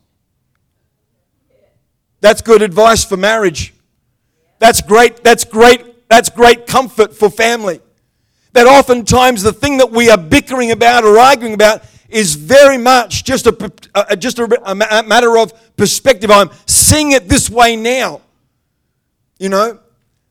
That's 2.19 2.41
good 2.41 2.63
advice 2.63 3.05
for 3.05 3.15
marriage. 3.15 3.75
That's 4.57 4.81
great, 4.81 5.23
that's 5.23 5.43
great, 5.43 6.09
that's 6.09 6.31
great 6.31 6.65
comfort 6.65 7.15
for 7.15 7.29
family. 7.29 7.79
That 8.53 8.65
oftentimes 8.65 9.43
the 9.43 9.53
thing 9.53 9.77
that 9.77 9.91
we 9.91 10.09
are 10.09 10.17
bickering 10.17 10.71
about 10.71 11.03
or 11.03 11.19
arguing 11.19 11.53
about 11.53 11.83
is 12.09 12.33
very 12.33 12.79
much 12.79 13.23
just 13.23 13.45
a, 13.45 13.71
a 13.93 14.17
just 14.17 14.39
a, 14.39 14.61
a 14.65 14.73
matter 14.73 15.37
of 15.37 15.53
perspective. 15.77 16.31
I'm 16.31 16.49
seeing 16.65 17.11
it 17.11 17.29
this 17.29 17.51
way 17.51 17.75
now. 17.75 18.21
You 19.37 19.49
know, 19.49 19.79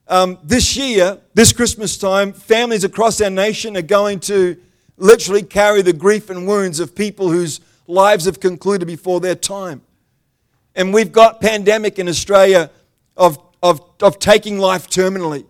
um, 0.09 0.39
this 0.45 0.77
year, 0.77 1.19
this 1.35 1.53
Christmas 1.53 1.99
time, 1.99 2.33
families 2.33 2.85
across 2.85 3.21
our 3.21 3.31
nation 3.31 3.77
are 3.77 3.83
going 3.83 4.21
to 4.21 4.57
literally 4.97 5.43
carry 5.43 5.83
the 5.83 5.93
grief 5.93 6.31
and 6.31 6.47
wounds 6.47 6.81
of 6.81 6.95
people 6.95 7.31
whose 7.31 7.61
lives 7.87 8.25
have 8.25 8.41
concluded 8.41 8.87
before 8.87 9.21
their 9.21 9.35
time. 9.35 9.83
And 10.75 10.93
we've 10.93 11.13
got 11.13 11.41
pandemic 11.41 11.99
in 11.99 12.09
Australia 12.09 12.71
of, 13.17 13.39
of, 13.63 13.81
of 14.01 14.19
taking 14.19 14.59
life 14.59 14.89
terminally. 14.89 15.47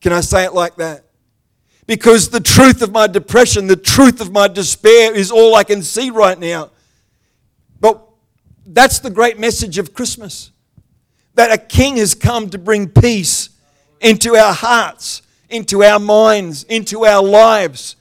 Can 0.00 0.12
I 0.12 0.20
say 0.20 0.44
it 0.44 0.52
like 0.52 0.76
that? 0.76 1.04
Because 1.86 2.30
the 2.30 2.40
truth 2.40 2.82
of 2.82 2.92
my 2.92 3.06
depression, 3.06 3.66
the 3.66 3.76
truth 3.76 4.20
of 4.20 4.32
my 4.32 4.48
despair 4.48 5.14
is 5.14 5.30
all 5.30 5.54
I 5.54 5.64
can 5.64 5.82
see 5.82 6.10
right 6.10 6.38
now. 6.38 6.70
But 7.78 8.02
that's 8.66 8.98
the 8.98 9.10
great 9.10 9.38
message 9.38 9.78
of 9.78 9.92
Christmas 9.94 10.50
that 11.34 11.52
a 11.52 11.58
king 11.58 11.96
has 11.96 12.14
come 12.14 12.50
to 12.50 12.58
bring 12.58 12.88
peace 12.88 13.50
into 14.00 14.36
our 14.36 14.52
hearts, 14.52 15.22
into 15.48 15.82
our 15.82 15.98
minds, 15.98 16.64
into 16.64 17.04
our 17.04 17.22
lives. 17.22 17.96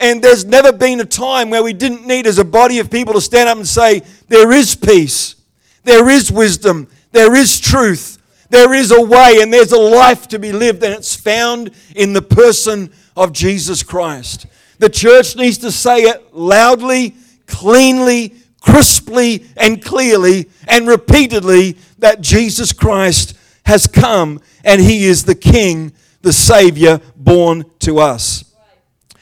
And 0.00 0.22
there's 0.22 0.44
never 0.44 0.72
been 0.72 1.00
a 1.00 1.04
time 1.04 1.50
where 1.50 1.62
we 1.62 1.72
didn't 1.72 2.06
need, 2.06 2.26
as 2.26 2.38
a 2.38 2.44
body 2.44 2.78
of 2.78 2.90
people, 2.90 3.14
to 3.14 3.20
stand 3.20 3.48
up 3.48 3.56
and 3.56 3.66
say, 3.66 4.02
There 4.28 4.52
is 4.52 4.74
peace, 4.74 5.36
there 5.84 6.08
is 6.08 6.32
wisdom, 6.32 6.88
there 7.12 7.34
is 7.34 7.60
truth, 7.60 8.18
there 8.50 8.74
is 8.74 8.90
a 8.90 9.00
way, 9.00 9.38
and 9.40 9.52
there's 9.52 9.72
a 9.72 9.78
life 9.78 10.28
to 10.28 10.38
be 10.38 10.52
lived, 10.52 10.82
and 10.82 10.92
it's 10.94 11.14
found 11.14 11.70
in 11.94 12.12
the 12.12 12.22
person 12.22 12.92
of 13.16 13.32
Jesus 13.32 13.82
Christ. 13.82 14.46
The 14.78 14.88
church 14.88 15.36
needs 15.36 15.58
to 15.58 15.70
say 15.70 16.02
it 16.02 16.34
loudly, 16.34 17.14
cleanly, 17.46 18.34
crisply, 18.62 19.46
and 19.56 19.84
clearly, 19.84 20.48
and 20.68 20.86
repeatedly 20.88 21.76
that 21.98 22.20
Jesus 22.20 22.72
Christ 22.72 23.36
has 23.66 23.86
come 23.86 24.40
and 24.64 24.80
he 24.80 25.04
is 25.04 25.24
the 25.24 25.34
King, 25.34 25.92
the 26.22 26.32
Savior 26.32 27.00
born 27.16 27.64
to 27.80 27.98
us. 27.98 28.44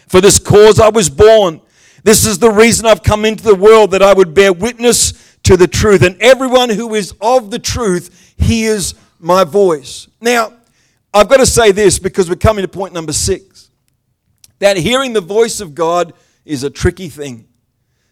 For 0.07 0.21
this 0.21 0.39
cause 0.39 0.79
I 0.79 0.91
was 0.91 1.09
born. 1.09 1.61
This 2.05 2.27
is 2.27 2.39
the 2.39 2.51
reason 2.51 2.87
I've 2.87 3.03
come 3.03 3.25
into 3.25 3.45
the 3.45 3.55
world 3.55 3.93
that 3.93 4.03
I 4.03 4.13
would 4.13 4.35
bear 4.35 4.53
witness 4.53 5.37
to 5.45 5.57
the 5.57 5.69
truth. 5.69 6.03
And 6.03 6.21
everyone 6.21 6.69
who 6.69 6.95
is 6.95 7.15
of 7.21 7.51
the 7.51 7.59
truth 7.59 8.35
hears 8.37 8.95
my 9.19 9.45
voice. 9.45 10.09
Now, 10.21 10.53
I've 11.13 11.29
got 11.29 11.39
to 11.39 11.47
say 11.47 11.73
this 11.73 11.99
because 11.99 12.29
we're 12.29 12.37
coming 12.37 12.63
to 12.63 12.69
point 12.69 12.93
number 12.95 13.13
six 13.13 13.71
that 14.59 14.77
hearing 14.77 15.15
the 15.15 15.21
voice 15.21 15.61
of 15.61 15.75
God 15.75 16.13
is 16.45 16.63
a 16.65 16.71
tricky 16.71 17.09
thing. 17.09 17.49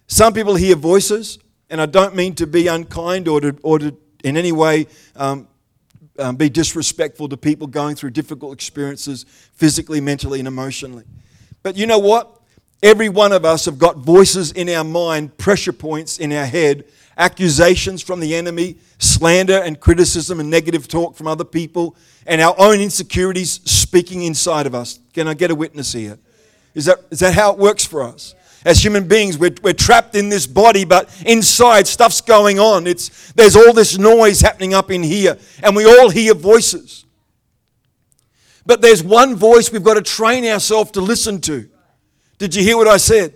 Some 0.08 0.32
people 0.32 0.56
hear 0.56 0.74
voices, 0.74 1.38
and 1.68 1.82
I 1.82 1.86
don't 1.86 2.16
mean 2.16 2.34
to 2.36 2.46
be 2.46 2.66
unkind 2.66 3.28
or 3.28 3.42
to, 3.42 3.56
or 3.62 3.78
to 3.78 3.94
in 4.24 4.38
any 4.38 4.52
way 4.52 4.86
um, 5.14 5.46
um, 6.18 6.34
be 6.34 6.48
disrespectful 6.48 7.28
to 7.28 7.36
people 7.36 7.66
going 7.66 7.94
through 7.94 8.10
difficult 8.10 8.54
experiences 8.54 9.24
physically, 9.52 10.00
mentally, 10.00 10.38
and 10.38 10.48
emotionally. 10.48 11.04
But 11.62 11.76
you 11.76 11.86
know 11.86 11.98
what? 11.98 12.40
Every 12.82 13.10
one 13.10 13.32
of 13.32 13.44
us 13.44 13.66
have 13.66 13.78
got 13.78 13.98
voices 13.98 14.50
in 14.52 14.70
our 14.70 14.82
mind, 14.82 15.36
pressure 15.36 15.74
points 15.74 16.18
in 16.18 16.32
our 16.32 16.46
head, 16.46 16.84
accusations 17.18 18.00
from 18.00 18.20
the 18.20 18.34
enemy, 18.34 18.78
slander 18.98 19.60
and 19.60 19.78
criticism 19.78 20.40
and 20.40 20.48
negative 20.48 20.88
talk 20.88 21.16
from 21.16 21.26
other 21.26 21.44
people, 21.44 21.96
and 22.26 22.40
our 22.40 22.54
own 22.56 22.80
insecurities 22.80 23.60
speaking 23.70 24.22
inside 24.22 24.66
of 24.66 24.74
us. 24.74 25.00
Can 25.12 25.28
I 25.28 25.34
get 25.34 25.50
a 25.50 25.54
witness 25.54 25.92
here? 25.92 26.18
Is 26.74 26.86
that, 26.86 26.98
is 27.10 27.18
that 27.20 27.34
how 27.34 27.52
it 27.52 27.58
works 27.58 27.84
for 27.84 28.02
us? 28.02 28.34
As 28.64 28.84
human 28.84 29.06
beings, 29.06 29.38
we're, 29.38 29.54
we're 29.62 29.72
trapped 29.72 30.14
in 30.14 30.28
this 30.28 30.46
body, 30.46 30.84
but 30.84 31.08
inside 31.24 31.86
stuff's 31.86 32.20
going 32.20 32.58
on. 32.58 32.86
It's, 32.86 33.32
there's 33.32 33.54
all 33.54 33.72
this 33.72 33.96
noise 33.98 34.40
happening 34.40 34.74
up 34.74 34.90
in 34.90 35.02
here, 35.02 35.38
and 35.62 35.76
we 35.76 35.84
all 35.84 36.10
hear 36.10 36.34
voices. 36.34 37.04
But 38.66 38.82
there's 38.82 39.02
one 39.02 39.36
voice 39.36 39.72
we've 39.72 39.82
got 39.82 39.94
to 39.94 40.02
train 40.02 40.44
ourselves 40.44 40.90
to 40.92 41.00
listen 41.00 41.40
to. 41.42 41.68
Did 42.38 42.54
you 42.54 42.62
hear 42.62 42.76
what 42.76 42.88
I 42.88 42.98
said? 42.98 43.34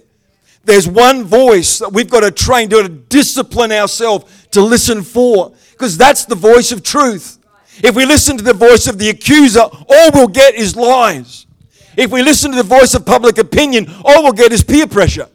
There's 0.65 0.87
one 0.87 1.25
voice 1.25 1.79
that 1.79 1.93
we've 1.93 2.11
got 2.11 2.21
to 2.21 2.31
train 2.31 2.69
to 2.71 2.89
discipline 2.89 3.73
ourselves 3.73 4.47
to 4.51 4.61
listen 4.61 5.03
for, 5.03 5.53
because 5.71 5.97
that's 5.97 6.25
the 6.25 6.35
voice 6.35 6.73
of 6.73 6.83
truth. 6.83 7.39
If 7.83 7.97
we 7.97 8.05
listen 8.05 8.37
to 8.37 8.45
the 8.45 8.53
voice 8.53 8.87
of 8.87 8.99
the 8.99 9.09
accuser, 9.09 9.61
all 9.61 10.11
we'll 10.13 10.29
get 10.29 10.55
is 10.55 10.77
lies. 10.77 11.47
If 11.97 12.11
we 12.11 12.23
listen 12.23 12.51
to 12.53 12.57
the 12.57 12.63
voice 12.63 12.95
of 12.95 13.05
public 13.05 13.39
opinion, 13.39 13.87
all 14.05 14.23
we'll 14.23 14.33
get 14.33 14.53
is 14.53 14.65
peer 14.65 14.87
pressure. 14.87 15.29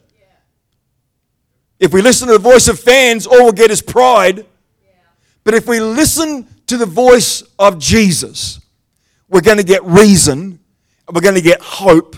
If 1.79 1.93
we 1.93 2.01
listen 2.01 2.27
to 2.27 2.33
the 2.33 2.39
voice 2.39 2.67
of 2.67 2.79
fans, 2.79 3.27
all 3.27 3.43
we'll 3.43 3.51
get 3.51 3.69
is 3.69 3.81
pride. 3.81 4.45
But 5.43 5.53
if 5.53 5.67
we 5.67 5.79
listen 5.79 6.47
to 6.67 6.77
the 6.77 6.85
voice 6.85 7.43
of 7.59 7.77
Jesus, 7.77 8.59
we're 9.29 9.41
going 9.41 9.57
to 9.57 9.63
get 9.63 9.83
reason, 9.83 10.59
and 11.07 11.15
we're 11.15 11.21
going 11.21 11.35
to 11.35 11.41
get 11.41 11.61
hope, 11.61 12.15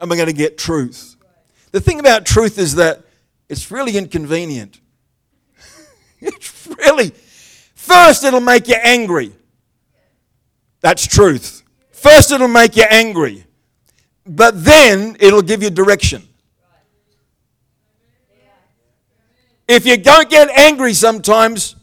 and 0.00 0.10
we're 0.10 0.16
going 0.16 0.28
to 0.28 0.34
get 0.34 0.58
truth. 0.58 1.16
The 1.72 1.80
thing 1.80 1.98
about 1.98 2.26
truth 2.26 2.58
is 2.58 2.74
that 2.74 3.02
it's 3.48 3.70
really 3.70 3.96
inconvenient. 3.96 4.80
it's 6.20 6.66
really, 6.66 7.10
first, 7.74 8.24
it'll 8.24 8.40
make 8.40 8.68
you 8.68 8.76
angry. 8.76 9.32
That's 10.80 11.06
truth. 11.06 11.62
First, 11.90 12.30
it'll 12.30 12.46
make 12.48 12.76
you 12.76 12.84
angry 12.88 13.44
but 14.28 14.62
then 14.62 15.16
it'll 15.20 15.42
give 15.42 15.62
you 15.62 15.70
direction. 15.70 16.22
If 19.66 19.86
you 19.86 19.96
don't 19.96 20.30
get 20.30 20.48
angry 20.50 20.94
sometimes, 20.94 21.76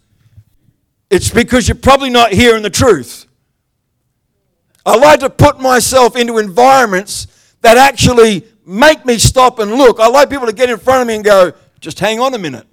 it's 1.10 1.30
because 1.30 1.68
you're 1.68 1.76
probably 1.76 2.10
not 2.10 2.32
hearing 2.32 2.64
the 2.64 2.70
truth. 2.70 3.26
I 4.86 4.96
like 4.98 5.20
to 5.22 5.30
put 5.30 5.60
myself 5.60 6.16
into 6.16 6.38
environments 6.38 7.28
that 7.62 7.78
actually 7.78 8.46
make 8.66 9.06
me 9.06 9.18
stop 9.18 9.60
and 9.60 9.74
look. 9.74 10.00
I 10.00 10.08
like 10.08 10.30
people 10.30 10.48
to 10.48 10.54
get 10.54 10.70
in 10.70 10.78
front 10.78 11.02
of 11.02 11.08
me 11.08 11.16
and 11.16 11.24
go, 11.24 11.54
just 11.80 12.00
hang 12.00 12.20
on 12.20 12.34
a 12.34 12.40
minute. 12.40 12.68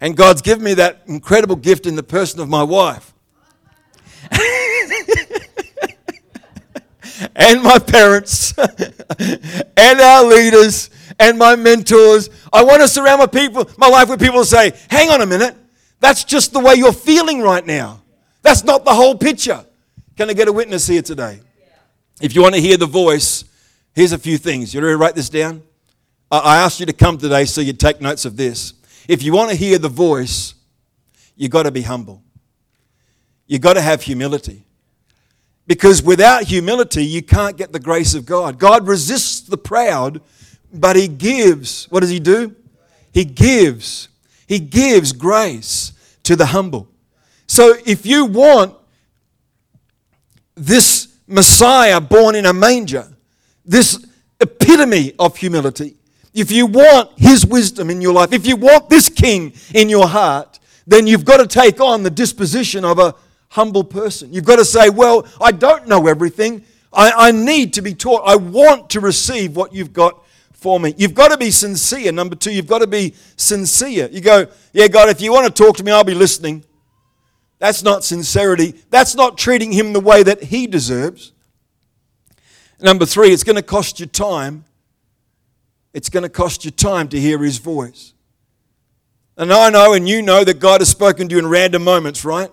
And 0.00 0.16
God's 0.16 0.42
given 0.42 0.64
me 0.64 0.74
that 0.74 1.02
incredible 1.06 1.56
gift 1.56 1.86
in 1.86 1.96
the 1.96 2.02
person 2.02 2.40
of 2.40 2.48
my 2.48 2.62
wife. 2.62 3.12
and 7.36 7.62
my 7.62 7.78
parents 7.78 8.56
and 9.18 10.00
our 10.00 10.24
leaders 10.24 10.90
and 11.18 11.38
my 11.38 11.56
mentors. 11.56 12.30
I 12.52 12.64
want 12.64 12.82
to 12.82 12.88
surround 12.88 13.20
my 13.20 13.26
people, 13.26 13.68
my 13.78 13.88
life 13.88 14.08
with 14.08 14.20
people 14.20 14.38
who 14.38 14.44
say, 14.44 14.72
hang 14.90 15.10
on 15.10 15.20
a 15.20 15.26
minute, 15.26 15.56
that's 16.00 16.24
just 16.24 16.52
the 16.52 16.60
way 16.60 16.74
you're 16.74 16.92
feeling 16.92 17.40
right 17.40 17.64
now. 17.64 18.02
That's 18.42 18.64
not 18.64 18.84
the 18.84 18.94
whole 18.94 19.16
picture. 19.16 19.64
Can 20.16 20.30
I 20.30 20.32
get 20.32 20.48
a 20.48 20.52
witness 20.52 20.86
here 20.86 21.02
today? 21.02 21.40
If 22.20 22.34
you 22.34 22.42
want 22.42 22.54
to 22.54 22.60
hear 22.60 22.76
the 22.76 22.86
voice, 22.86 23.44
here's 23.94 24.12
a 24.12 24.18
few 24.18 24.38
things. 24.38 24.74
You 24.74 24.80
ready 24.80 24.92
to 24.92 24.96
write 24.98 25.14
this 25.14 25.28
down? 25.28 25.62
I 26.30 26.58
asked 26.58 26.80
you 26.80 26.86
to 26.86 26.92
come 26.92 27.18
today 27.18 27.44
so 27.44 27.60
you'd 27.60 27.80
take 27.80 28.00
notes 28.00 28.24
of 28.24 28.36
this. 28.36 28.74
If 29.08 29.22
you 29.22 29.32
want 29.32 29.50
to 29.50 29.56
hear 29.56 29.78
the 29.78 29.88
voice, 29.88 30.54
you've 31.36 31.50
got 31.50 31.64
to 31.64 31.70
be 31.70 31.82
humble. 31.82 32.22
You've 33.46 33.60
got 33.60 33.74
to 33.74 33.80
have 33.80 34.02
humility. 34.02 34.63
Because 35.66 36.02
without 36.02 36.44
humility, 36.44 37.04
you 37.04 37.22
can't 37.22 37.56
get 37.56 37.72
the 37.72 37.80
grace 37.80 38.14
of 38.14 38.26
God. 38.26 38.58
God 38.58 38.86
resists 38.86 39.40
the 39.40 39.56
proud, 39.56 40.20
but 40.72 40.96
He 40.96 41.08
gives. 41.08 41.86
What 41.86 42.00
does 42.00 42.10
He 42.10 42.20
do? 42.20 42.54
He 43.12 43.24
gives. 43.24 44.08
He 44.46 44.58
gives 44.58 45.12
grace 45.12 45.92
to 46.24 46.36
the 46.36 46.46
humble. 46.46 46.88
So 47.46 47.76
if 47.86 48.04
you 48.04 48.26
want 48.26 48.74
this 50.54 51.08
Messiah 51.26 52.00
born 52.00 52.34
in 52.34 52.44
a 52.44 52.52
manger, 52.52 53.16
this 53.64 54.04
epitome 54.40 55.14
of 55.18 55.36
humility, 55.36 55.96
if 56.34 56.50
you 56.50 56.66
want 56.66 57.10
His 57.16 57.46
wisdom 57.46 57.88
in 57.88 58.02
your 58.02 58.12
life, 58.12 58.32
if 58.32 58.46
you 58.46 58.56
want 58.56 58.90
this 58.90 59.08
King 59.08 59.54
in 59.72 59.88
your 59.88 60.08
heart, 60.08 60.58
then 60.86 61.06
you've 61.06 61.24
got 61.24 61.38
to 61.38 61.46
take 61.46 61.80
on 61.80 62.02
the 62.02 62.10
disposition 62.10 62.84
of 62.84 62.98
a 62.98 63.14
humble 63.54 63.84
person. 63.84 64.32
You've 64.32 64.44
got 64.44 64.56
to 64.56 64.64
say, 64.64 64.90
Well, 64.90 65.26
I 65.40 65.52
don't 65.52 65.86
know 65.86 66.08
everything. 66.08 66.64
I, 66.92 67.28
I 67.28 67.30
need 67.30 67.72
to 67.74 67.82
be 67.82 67.94
taught. 67.94 68.22
I 68.26 68.34
want 68.36 68.90
to 68.90 69.00
receive 69.00 69.54
what 69.56 69.72
you've 69.72 69.92
got 69.92 70.24
for 70.52 70.80
me. 70.80 70.92
You've 70.96 71.14
got 71.14 71.28
to 71.28 71.36
be 71.36 71.52
sincere. 71.52 72.10
Number 72.10 72.34
two, 72.34 72.52
you've 72.52 72.66
got 72.66 72.80
to 72.80 72.88
be 72.88 73.14
sincere. 73.36 74.08
You 74.10 74.20
go, 74.20 74.48
Yeah, 74.72 74.88
God, 74.88 75.08
if 75.08 75.20
you 75.20 75.32
want 75.32 75.46
to 75.46 75.62
talk 75.62 75.76
to 75.76 75.84
me, 75.84 75.92
I'll 75.92 76.02
be 76.02 76.14
listening. 76.14 76.64
That's 77.60 77.84
not 77.84 78.02
sincerity. 78.02 78.74
That's 78.90 79.14
not 79.14 79.38
treating 79.38 79.70
him 79.70 79.92
the 79.92 80.00
way 80.00 80.24
that 80.24 80.42
he 80.42 80.66
deserves. 80.66 81.32
Number 82.80 83.06
three, 83.06 83.32
it's 83.32 83.44
going 83.44 83.56
to 83.56 83.62
cost 83.62 84.00
you 84.00 84.06
time. 84.06 84.64
It's 85.92 86.10
going 86.10 86.24
to 86.24 86.28
cost 86.28 86.64
you 86.64 86.72
time 86.72 87.06
to 87.08 87.20
hear 87.20 87.38
his 87.38 87.58
voice. 87.58 88.14
And 89.36 89.52
I 89.52 89.70
know 89.70 89.92
and 89.92 90.08
you 90.08 90.22
know 90.22 90.42
that 90.42 90.58
God 90.58 90.80
has 90.80 90.88
spoken 90.88 91.28
to 91.28 91.36
you 91.36 91.38
in 91.38 91.46
random 91.46 91.84
moments, 91.84 92.24
right? 92.24 92.50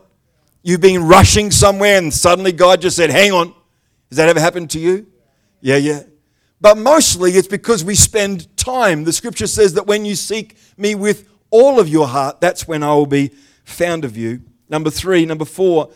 You've 0.63 0.81
been 0.81 1.07
rushing 1.07 1.51
somewhere 1.51 1.97
and 1.97 2.13
suddenly 2.13 2.51
God 2.51 2.81
just 2.81 2.95
said, 2.95 3.09
Hang 3.09 3.31
on. 3.31 3.53
Has 4.09 4.17
that 4.17 4.29
ever 4.29 4.39
happened 4.39 4.69
to 4.71 4.79
you? 4.79 5.07
Yeah, 5.61 5.77
yeah. 5.77 6.03
But 6.59 6.77
mostly 6.77 7.31
it's 7.31 7.47
because 7.47 7.83
we 7.83 7.95
spend 7.95 8.55
time. 8.57 9.03
The 9.03 9.13
scripture 9.13 9.47
says 9.47 9.73
that 9.73 9.87
when 9.87 10.05
you 10.05 10.15
seek 10.15 10.57
me 10.77 10.95
with 10.95 11.27
all 11.49 11.79
of 11.79 11.89
your 11.89 12.07
heart, 12.07 12.39
that's 12.39 12.67
when 12.67 12.83
I 12.83 12.93
will 12.93 13.07
be 13.07 13.31
found 13.63 14.05
of 14.05 14.15
you. 14.15 14.41
Number 14.69 14.89
three, 14.89 15.25
number 15.25 15.45
four, 15.45 15.91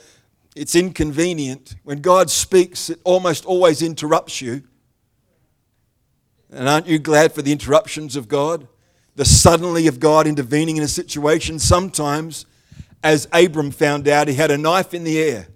it's 0.56 0.76
inconvenient. 0.76 1.76
When 1.84 2.02
God 2.02 2.30
speaks, 2.30 2.90
it 2.90 3.00
almost 3.04 3.46
always 3.46 3.82
interrupts 3.82 4.42
you. 4.42 4.64
And 6.52 6.70
aren't 6.70 6.88
you 6.88 7.00
glad 7.00 7.34
for 7.34 7.42
the 7.42 7.52
interruptions 7.52 8.16
of 8.16 8.28
God? 8.28 8.68
The 9.16 9.26
suddenly 9.26 9.88
of 9.88 10.00
God 10.00 10.28
intervening 10.28 10.78
in 10.78 10.84
a 10.84 10.88
situation. 10.88 11.60
Sometimes, 11.60 12.46
as 13.06 13.28
Abram 13.32 13.70
found 13.70 14.08
out, 14.08 14.28
he 14.28 14.34
had 14.34 14.50
a 14.50 14.58
knife 14.58 14.96
in 14.96 15.04
the 15.04 15.22
air, 15.22 15.48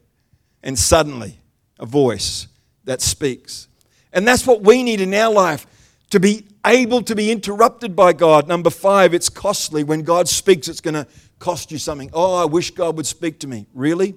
and 0.62 0.78
suddenly 0.78 1.40
a 1.80 1.86
voice 1.86 2.48
that 2.84 3.02
speaks. 3.02 3.68
And 4.14 4.28
that's 4.28 4.46
what 4.46 4.62
we 4.62 4.84
need 4.84 5.02
in 5.02 5.12
our 5.16 5.34
life 5.34 5.66
to 6.12 6.20
be 6.20 6.46
able 6.64 7.02
to 7.02 7.16
be 7.16 7.32
interrupted 7.32 7.96
by 7.96 8.14
God. 8.14 8.48
Number 8.48 8.70
five, 8.70 9.16
it's 9.16 9.30
costly. 9.30 9.84
When 9.84 10.04
God 10.04 10.28
speaks, 10.30 10.68
it's 10.68 10.80
going 10.80 10.94
to 10.94 11.08
cost 11.40 11.72
you 11.72 11.80
something. 11.80 12.12
Oh, 12.14 12.36
I 12.36 12.46
wish 12.46 12.70
God 12.70 12.96
would 12.98 13.08
speak 13.08 13.40
to 13.40 13.48
me. 13.48 13.66
Really? 13.74 14.14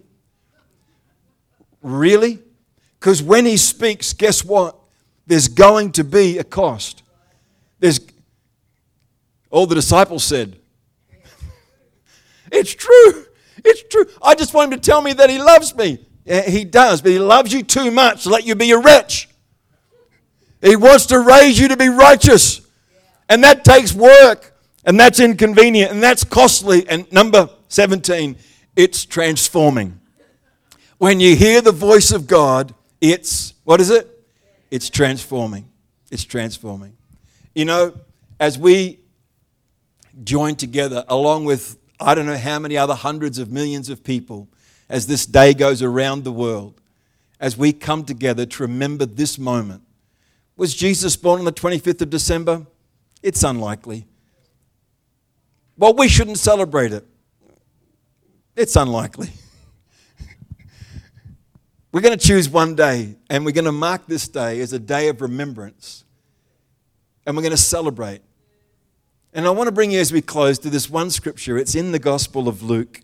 Really? 1.80 2.38
Because 3.00 3.22
when 3.22 3.46
He 3.46 3.56
speaks, 3.56 4.12
guess 4.12 4.44
what? 4.44 4.76
There's 5.26 5.48
going 5.48 5.92
to 5.92 6.04
be 6.04 6.36
a 6.36 6.44
cost. 6.44 7.02
There's 7.78 7.98
all 9.50 9.66
the 9.66 9.74
disciples 9.74 10.22
said. 10.22 10.58
It's 12.52 12.72
true. 12.74 13.26
It's 13.64 13.82
true. 13.90 14.06
I 14.22 14.34
just 14.34 14.54
want 14.54 14.72
him 14.72 14.78
to 14.78 14.84
tell 14.84 15.02
me 15.02 15.12
that 15.14 15.30
he 15.30 15.38
loves 15.38 15.74
me. 15.74 16.06
Yeah, 16.24 16.48
he 16.48 16.64
does, 16.64 17.02
but 17.02 17.10
he 17.10 17.18
loves 17.18 17.52
you 17.52 17.62
too 17.62 17.90
much 17.90 18.24
to 18.24 18.28
let 18.28 18.46
you 18.46 18.54
be 18.54 18.70
a 18.70 18.78
wretch. 18.78 19.28
He 20.60 20.76
wants 20.76 21.06
to 21.06 21.18
raise 21.18 21.58
you 21.58 21.68
to 21.68 21.76
be 21.76 21.88
righteous. 21.88 22.60
And 23.28 23.42
that 23.42 23.64
takes 23.64 23.92
work. 23.92 24.54
And 24.84 24.98
that's 24.98 25.18
inconvenient. 25.18 25.90
And 25.90 26.02
that's 26.02 26.22
costly. 26.22 26.88
And 26.88 27.10
number 27.12 27.48
17, 27.68 28.36
it's 28.76 29.04
transforming. 29.04 30.00
When 30.98 31.18
you 31.18 31.34
hear 31.34 31.60
the 31.60 31.72
voice 31.72 32.12
of 32.12 32.28
God, 32.28 32.74
it's, 33.00 33.54
what 33.64 33.80
is 33.80 33.90
it? 33.90 34.08
It's 34.70 34.88
transforming. 34.88 35.68
It's 36.10 36.24
transforming. 36.24 36.96
You 37.54 37.64
know, 37.64 37.94
as 38.38 38.58
we 38.58 39.00
join 40.22 40.54
together, 40.54 41.04
along 41.08 41.44
with 41.44 41.78
I 42.02 42.14
don't 42.14 42.26
know 42.26 42.36
how 42.36 42.58
many 42.58 42.76
other 42.76 42.94
hundreds 42.94 43.38
of 43.38 43.50
millions 43.50 43.88
of 43.88 44.04
people, 44.04 44.48
as 44.88 45.06
this 45.06 45.26
day 45.26 45.54
goes 45.54 45.82
around 45.82 46.24
the 46.24 46.32
world, 46.32 46.80
as 47.40 47.56
we 47.56 47.72
come 47.72 48.04
together 48.04 48.46
to 48.46 48.62
remember 48.62 49.06
this 49.06 49.38
moment. 49.38 49.82
Was 50.56 50.74
Jesus 50.74 51.16
born 51.16 51.38
on 51.38 51.44
the 51.44 51.52
25th 51.52 52.02
of 52.02 52.10
December? 52.10 52.66
It's 53.22 53.42
unlikely. 53.42 54.06
Well, 55.76 55.94
we 55.94 56.08
shouldn't 56.08 56.38
celebrate 56.38 56.92
it. 56.92 57.06
It's 58.54 58.76
unlikely. 58.76 59.30
We're 61.92 62.02
going 62.02 62.18
to 62.18 62.26
choose 62.26 62.48
one 62.48 62.74
day, 62.74 63.16
and 63.30 63.44
we're 63.44 63.52
going 63.52 63.64
to 63.64 63.72
mark 63.72 64.06
this 64.06 64.28
day 64.28 64.60
as 64.60 64.72
a 64.72 64.78
day 64.78 65.08
of 65.08 65.20
remembrance. 65.20 66.04
And 67.26 67.36
we're 67.36 67.42
going 67.42 67.52
to 67.52 67.56
celebrate. 67.56 68.22
And 69.32 69.46
I 69.46 69.50
want 69.50 69.68
to 69.68 69.72
bring 69.72 69.90
you 69.90 70.00
as 70.00 70.12
we 70.12 70.20
close 70.20 70.58
to 70.58 70.70
this 70.70 70.90
one 70.90 71.10
scripture. 71.10 71.56
It's 71.56 71.74
in 71.74 71.92
the 71.92 71.98
Gospel 71.98 72.48
of 72.48 72.62
Luke. 72.62 73.00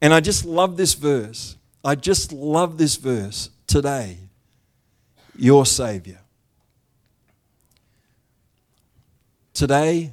And 0.00 0.14
I 0.14 0.20
just 0.20 0.44
love 0.44 0.76
this 0.76 0.94
verse. 0.94 1.56
I 1.84 1.96
just 1.96 2.32
love 2.32 2.78
this 2.78 2.96
verse. 2.96 3.50
Today, 3.66 4.18
your 5.36 5.66
Savior. 5.66 6.20
Today, 9.52 10.12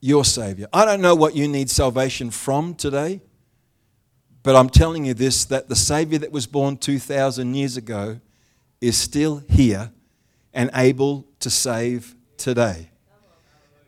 your 0.00 0.24
Savior. 0.24 0.66
I 0.72 0.84
don't 0.84 1.00
know 1.00 1.14
what 1.14 1.34
you 1.34 1.48
need 1.48 1.70
salvation 1.70 2.30
from 2.30 2.74
today. 2.74 3.22
But 4.42 4.54
I'm 4.54 4.68
telling 4.68 5.04
you 5.04 5.14
this 5.14 5.44
that 5.46 5.68
the 5.68 5.74
Savior 5.74 6.18
that 6.18 6.30
was 6.30 6.46
born 6.46 6.76
2,000 6.76 7.54
years 7.54 7.76
ago 7.76 8.20
is 8.80 8.96
still 8.96 9.42
here 9.48 9.90
and 10.52 10.70
able 10.74 11.26
to 11.40 11.50
save 11.50 12.14
today. 12.36 12.90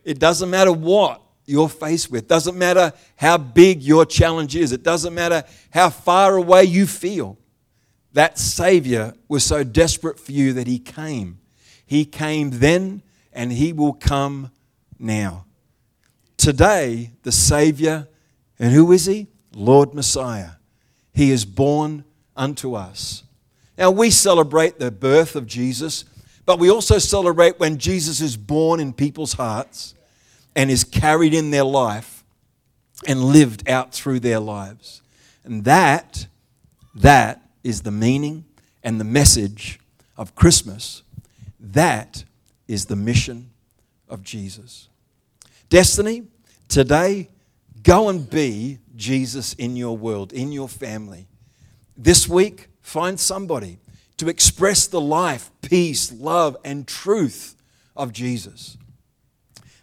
It 0.05 0.19
doesn't 0.19 0.51
matter 0.51 0.73
what 0.73 1.23
you're 1.45 1.69
faced 1.69 2.11
with, 2.11 2.25
it 2.25 2.29
doesn't 2.29 2.59
matter 2.59 2.93
how 3.17 3.39
big 3.39 3.83
your 3.83 4.05
challenge 4.05 4.55
is, 4.55 4.73
it 4.73 4.83
doesn't 4.83 5.15
matter 5.15 5.45
how 5.71 5.89
far 5.91 6.37
away 6.37 6.65
you 6.65 6.87
feel. 6.87 7.39
That 8.13 8.39
Savior 8.39 9.15
was 9.29 9.45
so 9.45 9.65
desperate 9.65 10.19
for 10.21 10.33
you 10.33 10.53
that 10.55 10.67
He 10.67 10.79
came. 10.79 11.39
He 11.87 12.05
came 12.05 12.51
then 12.51 13.03
and 13.33 13.53
He 13.53 13.73
will 13.73 13.95
come 13.95 14.51
now. 14.99 15.47
Today, 16.37 17.13
the 17.23 17.33
Savior, 17.33 18.09
and 18.59 18.73
who 18.73 18.93
is 18.93 19.07
He? 19.07 19.29
Lord 19.55 19.95
Messiah. 19.95 20.53
He 21.13 21.31
is 21.31 21.45
born 21.45 22.05
unto 22.37 22.75
us. 22.75 23.25
Now, 23.77 23.91
we 23.91 24.11
celebrate 24.11 24.79
the 24.79 24.91
birth 24.91 25.37
of 25.37 25.47
Jesus, 25.47 26.05
but 26.49 26.59
we 26.59 26.71
also 26.71 26.97
celebrate 26.97 27.61
when 27.61 27.77
Jesus 27.77 28.23
is 28.23 28.35
born 28.35 28.81
in 28.81 28.95
people's 28.95 29.35
hearts 29.35 29.95
and 30.57 30.71
is 30.71 30.83
carried 30.83 31.35
in 31.35 31.51
their 31.51 31.63
life 31.63 32.25
and 33.07 33.23
lived 33.23 33.69
out 33.69 33.93
through 33.93 34.21
their 34.21 34.41
lives. 34.41 35.03
And 35.45 35.65
that, 35.65 36.27
that 36.95 37.43
is 37.63 37.83
the 37.83 37.91
meaning 37.91 38.47
and 38.83 38.99
the 38.99 39.05
message 39.05 39.79
of 40.17 40.35
Christmas. 40.35 41.03
That 41.61 42.25
is 42.67 42.87
the 42.87 42.97
mission 42.97 43.51
of 44.09 44.23
Jesus. 44.23 44.89
Destiny, 45.69 46.23
today, 46.67 47.29
go 47.83 48.09
and 48.09 48.31
be 48.31 48.79
Jesus 48.97 49.53
in 49.53 49.77
your 49.77 49.99
world, 49.99 50.33
in 50.33 50.51
your 50.51 50.71
family. 50.71 51.29
This 51.95 52.27
week, 52.27 52.69
find 52.81 53.21
somebody 53.21 53.81
to 54.19 54.29
express 54.29 54.87
the 54.87 55.01
life, 55.01 55.51
peace, 55.63 56.13
love, 56.13 56.57
and 56.65 56.87
truth 56.87 57.57
of 57.97 58.13
Jesus. 58.13 58.77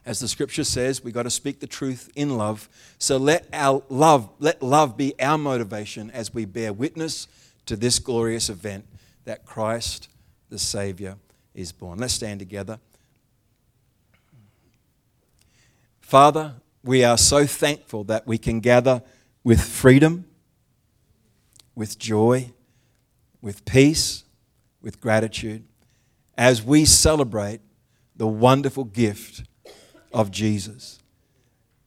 As 0.05 0.19
the 0.19 0.27
scripture 0.27 0.63
says, 0.63 1.03
we've 1.03 1.13
got 1.13 1.23
to 1.23 1.31
speak 1.31 1.59
the 1.59 1.67
truth 1.67 2.11
in 2.15 2.37
love. 2.37 2.69
So 2.99 3.17
let 3.17 3.47
our 3.51 3.81
love, 3.89 4.29
let 4.39 4.61
love 4.61 4.95
be 4.95 5.19
our 5.19 5.37
motivation 5.37 6.11
as 6.11 6.33
we 6.33 6.45
bear 6.45 6.71
witness 6.71 7.27
to 7.65 7.75
this 7.75 7.97
glorious 7.97 8.49
event 8.49 8.85
that 9.23 9.45
Christ 9.45 10.09
the 10.49 10.59
Savior 10.59 11.15
is 11.55 11.71
born. 11.71 11.97
Let's 11.97 12.13
stand 12.13 12.39
together. 12.39 12.79
Father, 16.01 16.53
we 16.83 17.03
are 17.03 17.17
so 17.17 17.47
thankful 17.47 18.03
that 18.03 18.27
we 18.27 18.37
can 18.37 18.59
gather 18.59 19.01
with 19.43 19.59
freedom, 19.59 20.25
with 21.73 21.97
joy, 21.97 22.51
with 23.41 23.65
peace, 23.65 24.24
with 24.85 25.01
gratitude, 25.01 25.63
as 26.37 26.63
we 26.63 26.85
celebrate 26.85 27.59
the 28.15 28.27
wonderful 28.27 28.83
gift 28.83 29.43
of 30.13 30.29
Jesus. 30.29 30.99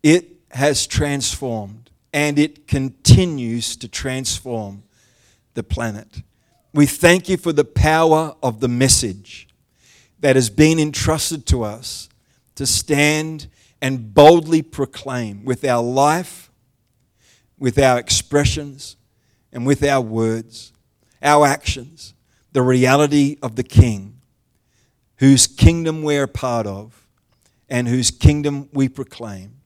It 0.03 0.33
has 0.51 0.87
transformed 0.87 1.91
and 2.13 2.39
it 2.39 2.67
continues 2.67 3.77
to 3.77 3.89
transform 3.89 4.83
the 5.55 5.63
planet. 5.63 6.23
We 6.75 6.87
thank 6.87 7.29
you 7.29 7.37
for 7.37 7.53
the 7.53 7.65
power 7.65 8.35
of 8.43 8.59
the 8.59 8.69
message 8.69 9.49
that 10.19 10.35
has 10.35 10.51
been 10.51 10.81
entrusted 10.81 11.47
to 11.47 11.63
us 11.63 12.09
to 12.57 12.67
stand 12.67 13.47
and 13.81 14.13
boldly 14.13 14.63
proclaim 14.63 15.45
with 15.45 15.65
our 15.65 15.83
life, 15.83 16.51
with 17.59 17.79
our 17.79 17.99
expressions, 17.99 18.97
and 19.53 19.65
with 19.65 19.85
our 19.85 20.01
words, 20.01 20.73
our 21.23 21.47
actions, 21.47 22.15
the 22.59 22.63
reality 22.63 23.37
of 23.41 23.55
the 23.55 23.63
King, 23.63 24.21
whose 25.19 25.47
kingdom 25.47 26.03
we're 26.03 26.27
part 26.27 26.67
of 26.67 27.07
and 27.69 27.87
whose 27.87 28.11
kingdom 28.11 28.69
we 28.73 28.89
proclaim. 28.89 29.61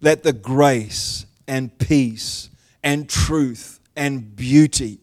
Let 0.00 0.22
the 0.22 0.32
grace 0.32 1.26
and 1.46 1.78
peace 1.78 2.48
and 2.82 3.10
truth 3.10 3.78
and 3.94 4.34
beauty 4.34 5.00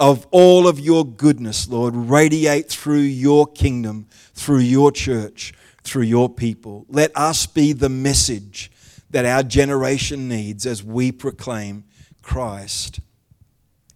of 0.00 0.26
all 0.30 0.66
of 0.66 0.80
your 0.80 1.04
goodness, 1.04 1.68
Lord, 1.68 1.94
radiate 1.94 2.70
through 2.70 3.00
your 3.00 3.46
kingdom, 3.46 4.06
through 4.32 4.60
your 4.60 4.90
church, 4.90 5.52
through 5.84 6.04
your 6.04 6.30
people. 6.30 6.86
Let 6.88 7.14
us 7.14 7.44
be 7.44 7.74
the 7.74 7.90
message 7.90 8.72
that 9.10 9.26
our 9.26 9.42
generation 9.42 10.30
needs 10.30 10.64
as 10.64 10.82
we 10.82 11.12
proclaim 11.12 11.84
Christ, 12.22 13.00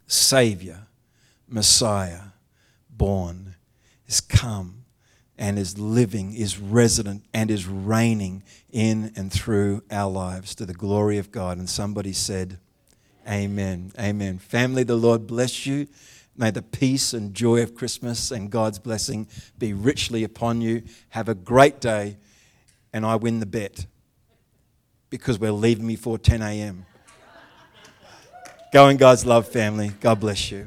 Savior, 0.07 0.87
Messiah, 1.49 2.34
born, 2.96 3.57
is 4.07 4.20
come 4.20 4.85
and 5.37 5.59
is 5.59 5.78
living, 5.78 6.35
is 6.35 6.59
resident, 6.59 7.24
and 7.35 7.50
is 7.50 7.66
reigning 7.66 8.42
in 8.70 9.12
and 9.16 9.33
through 9.33 9.83
our 9.90 10.11
lives 10.11 10.54
to 10.54 10.66
the 10.66 10.74
glory 10.74 11.18
of 11.18 11.30
God. 11.30 11.59
And 11.59 11.68
somebody 11.68 12.12
said, 12.12 12.59
Amen. 13.28 13.92
Amen. 13.98 14.38
Family, 14.38 14.85
the 14.85 14.96
Lord 14.96 15.26
bless 15.26 15.66
you. 15.66 15.88
May 16.37 16.50
the 16.50 16.62
peace 16.62 17.14
and 17.14 17.33
joy 17.33 17.62
of 17.62 17.74
Christmas 17.74 18.30
and 18.30 18.50
God's 18.50 18.78
blessing 18.78 19.28
be 19.59 19.72
richly 19.72 20.24
upon 20.24 20.61
you. 20.61 20.83
Have 21.11 21.28
a 21.28 21.35
great 21.35 21.80
day, 21.80 22.18
and 22.92 23.07
I 23.07 23.16
win 23.16 23.40
the 23.40 23.46
bet 23.46 23.87
because 25.11 25.38
we're 25.38 25.52
leaving 25.52 25.87
before 25.87 26.18
10 26.18 26.42
a.m. 26.42 26.87
Go 28.72 28.88
in 28.88 28.96
God's 28.96 29.24
love, 29.24 29.46
family. 29.46 29.92
God 30.00 30.18
bless 30.18 30.50
you. 30.50 30.66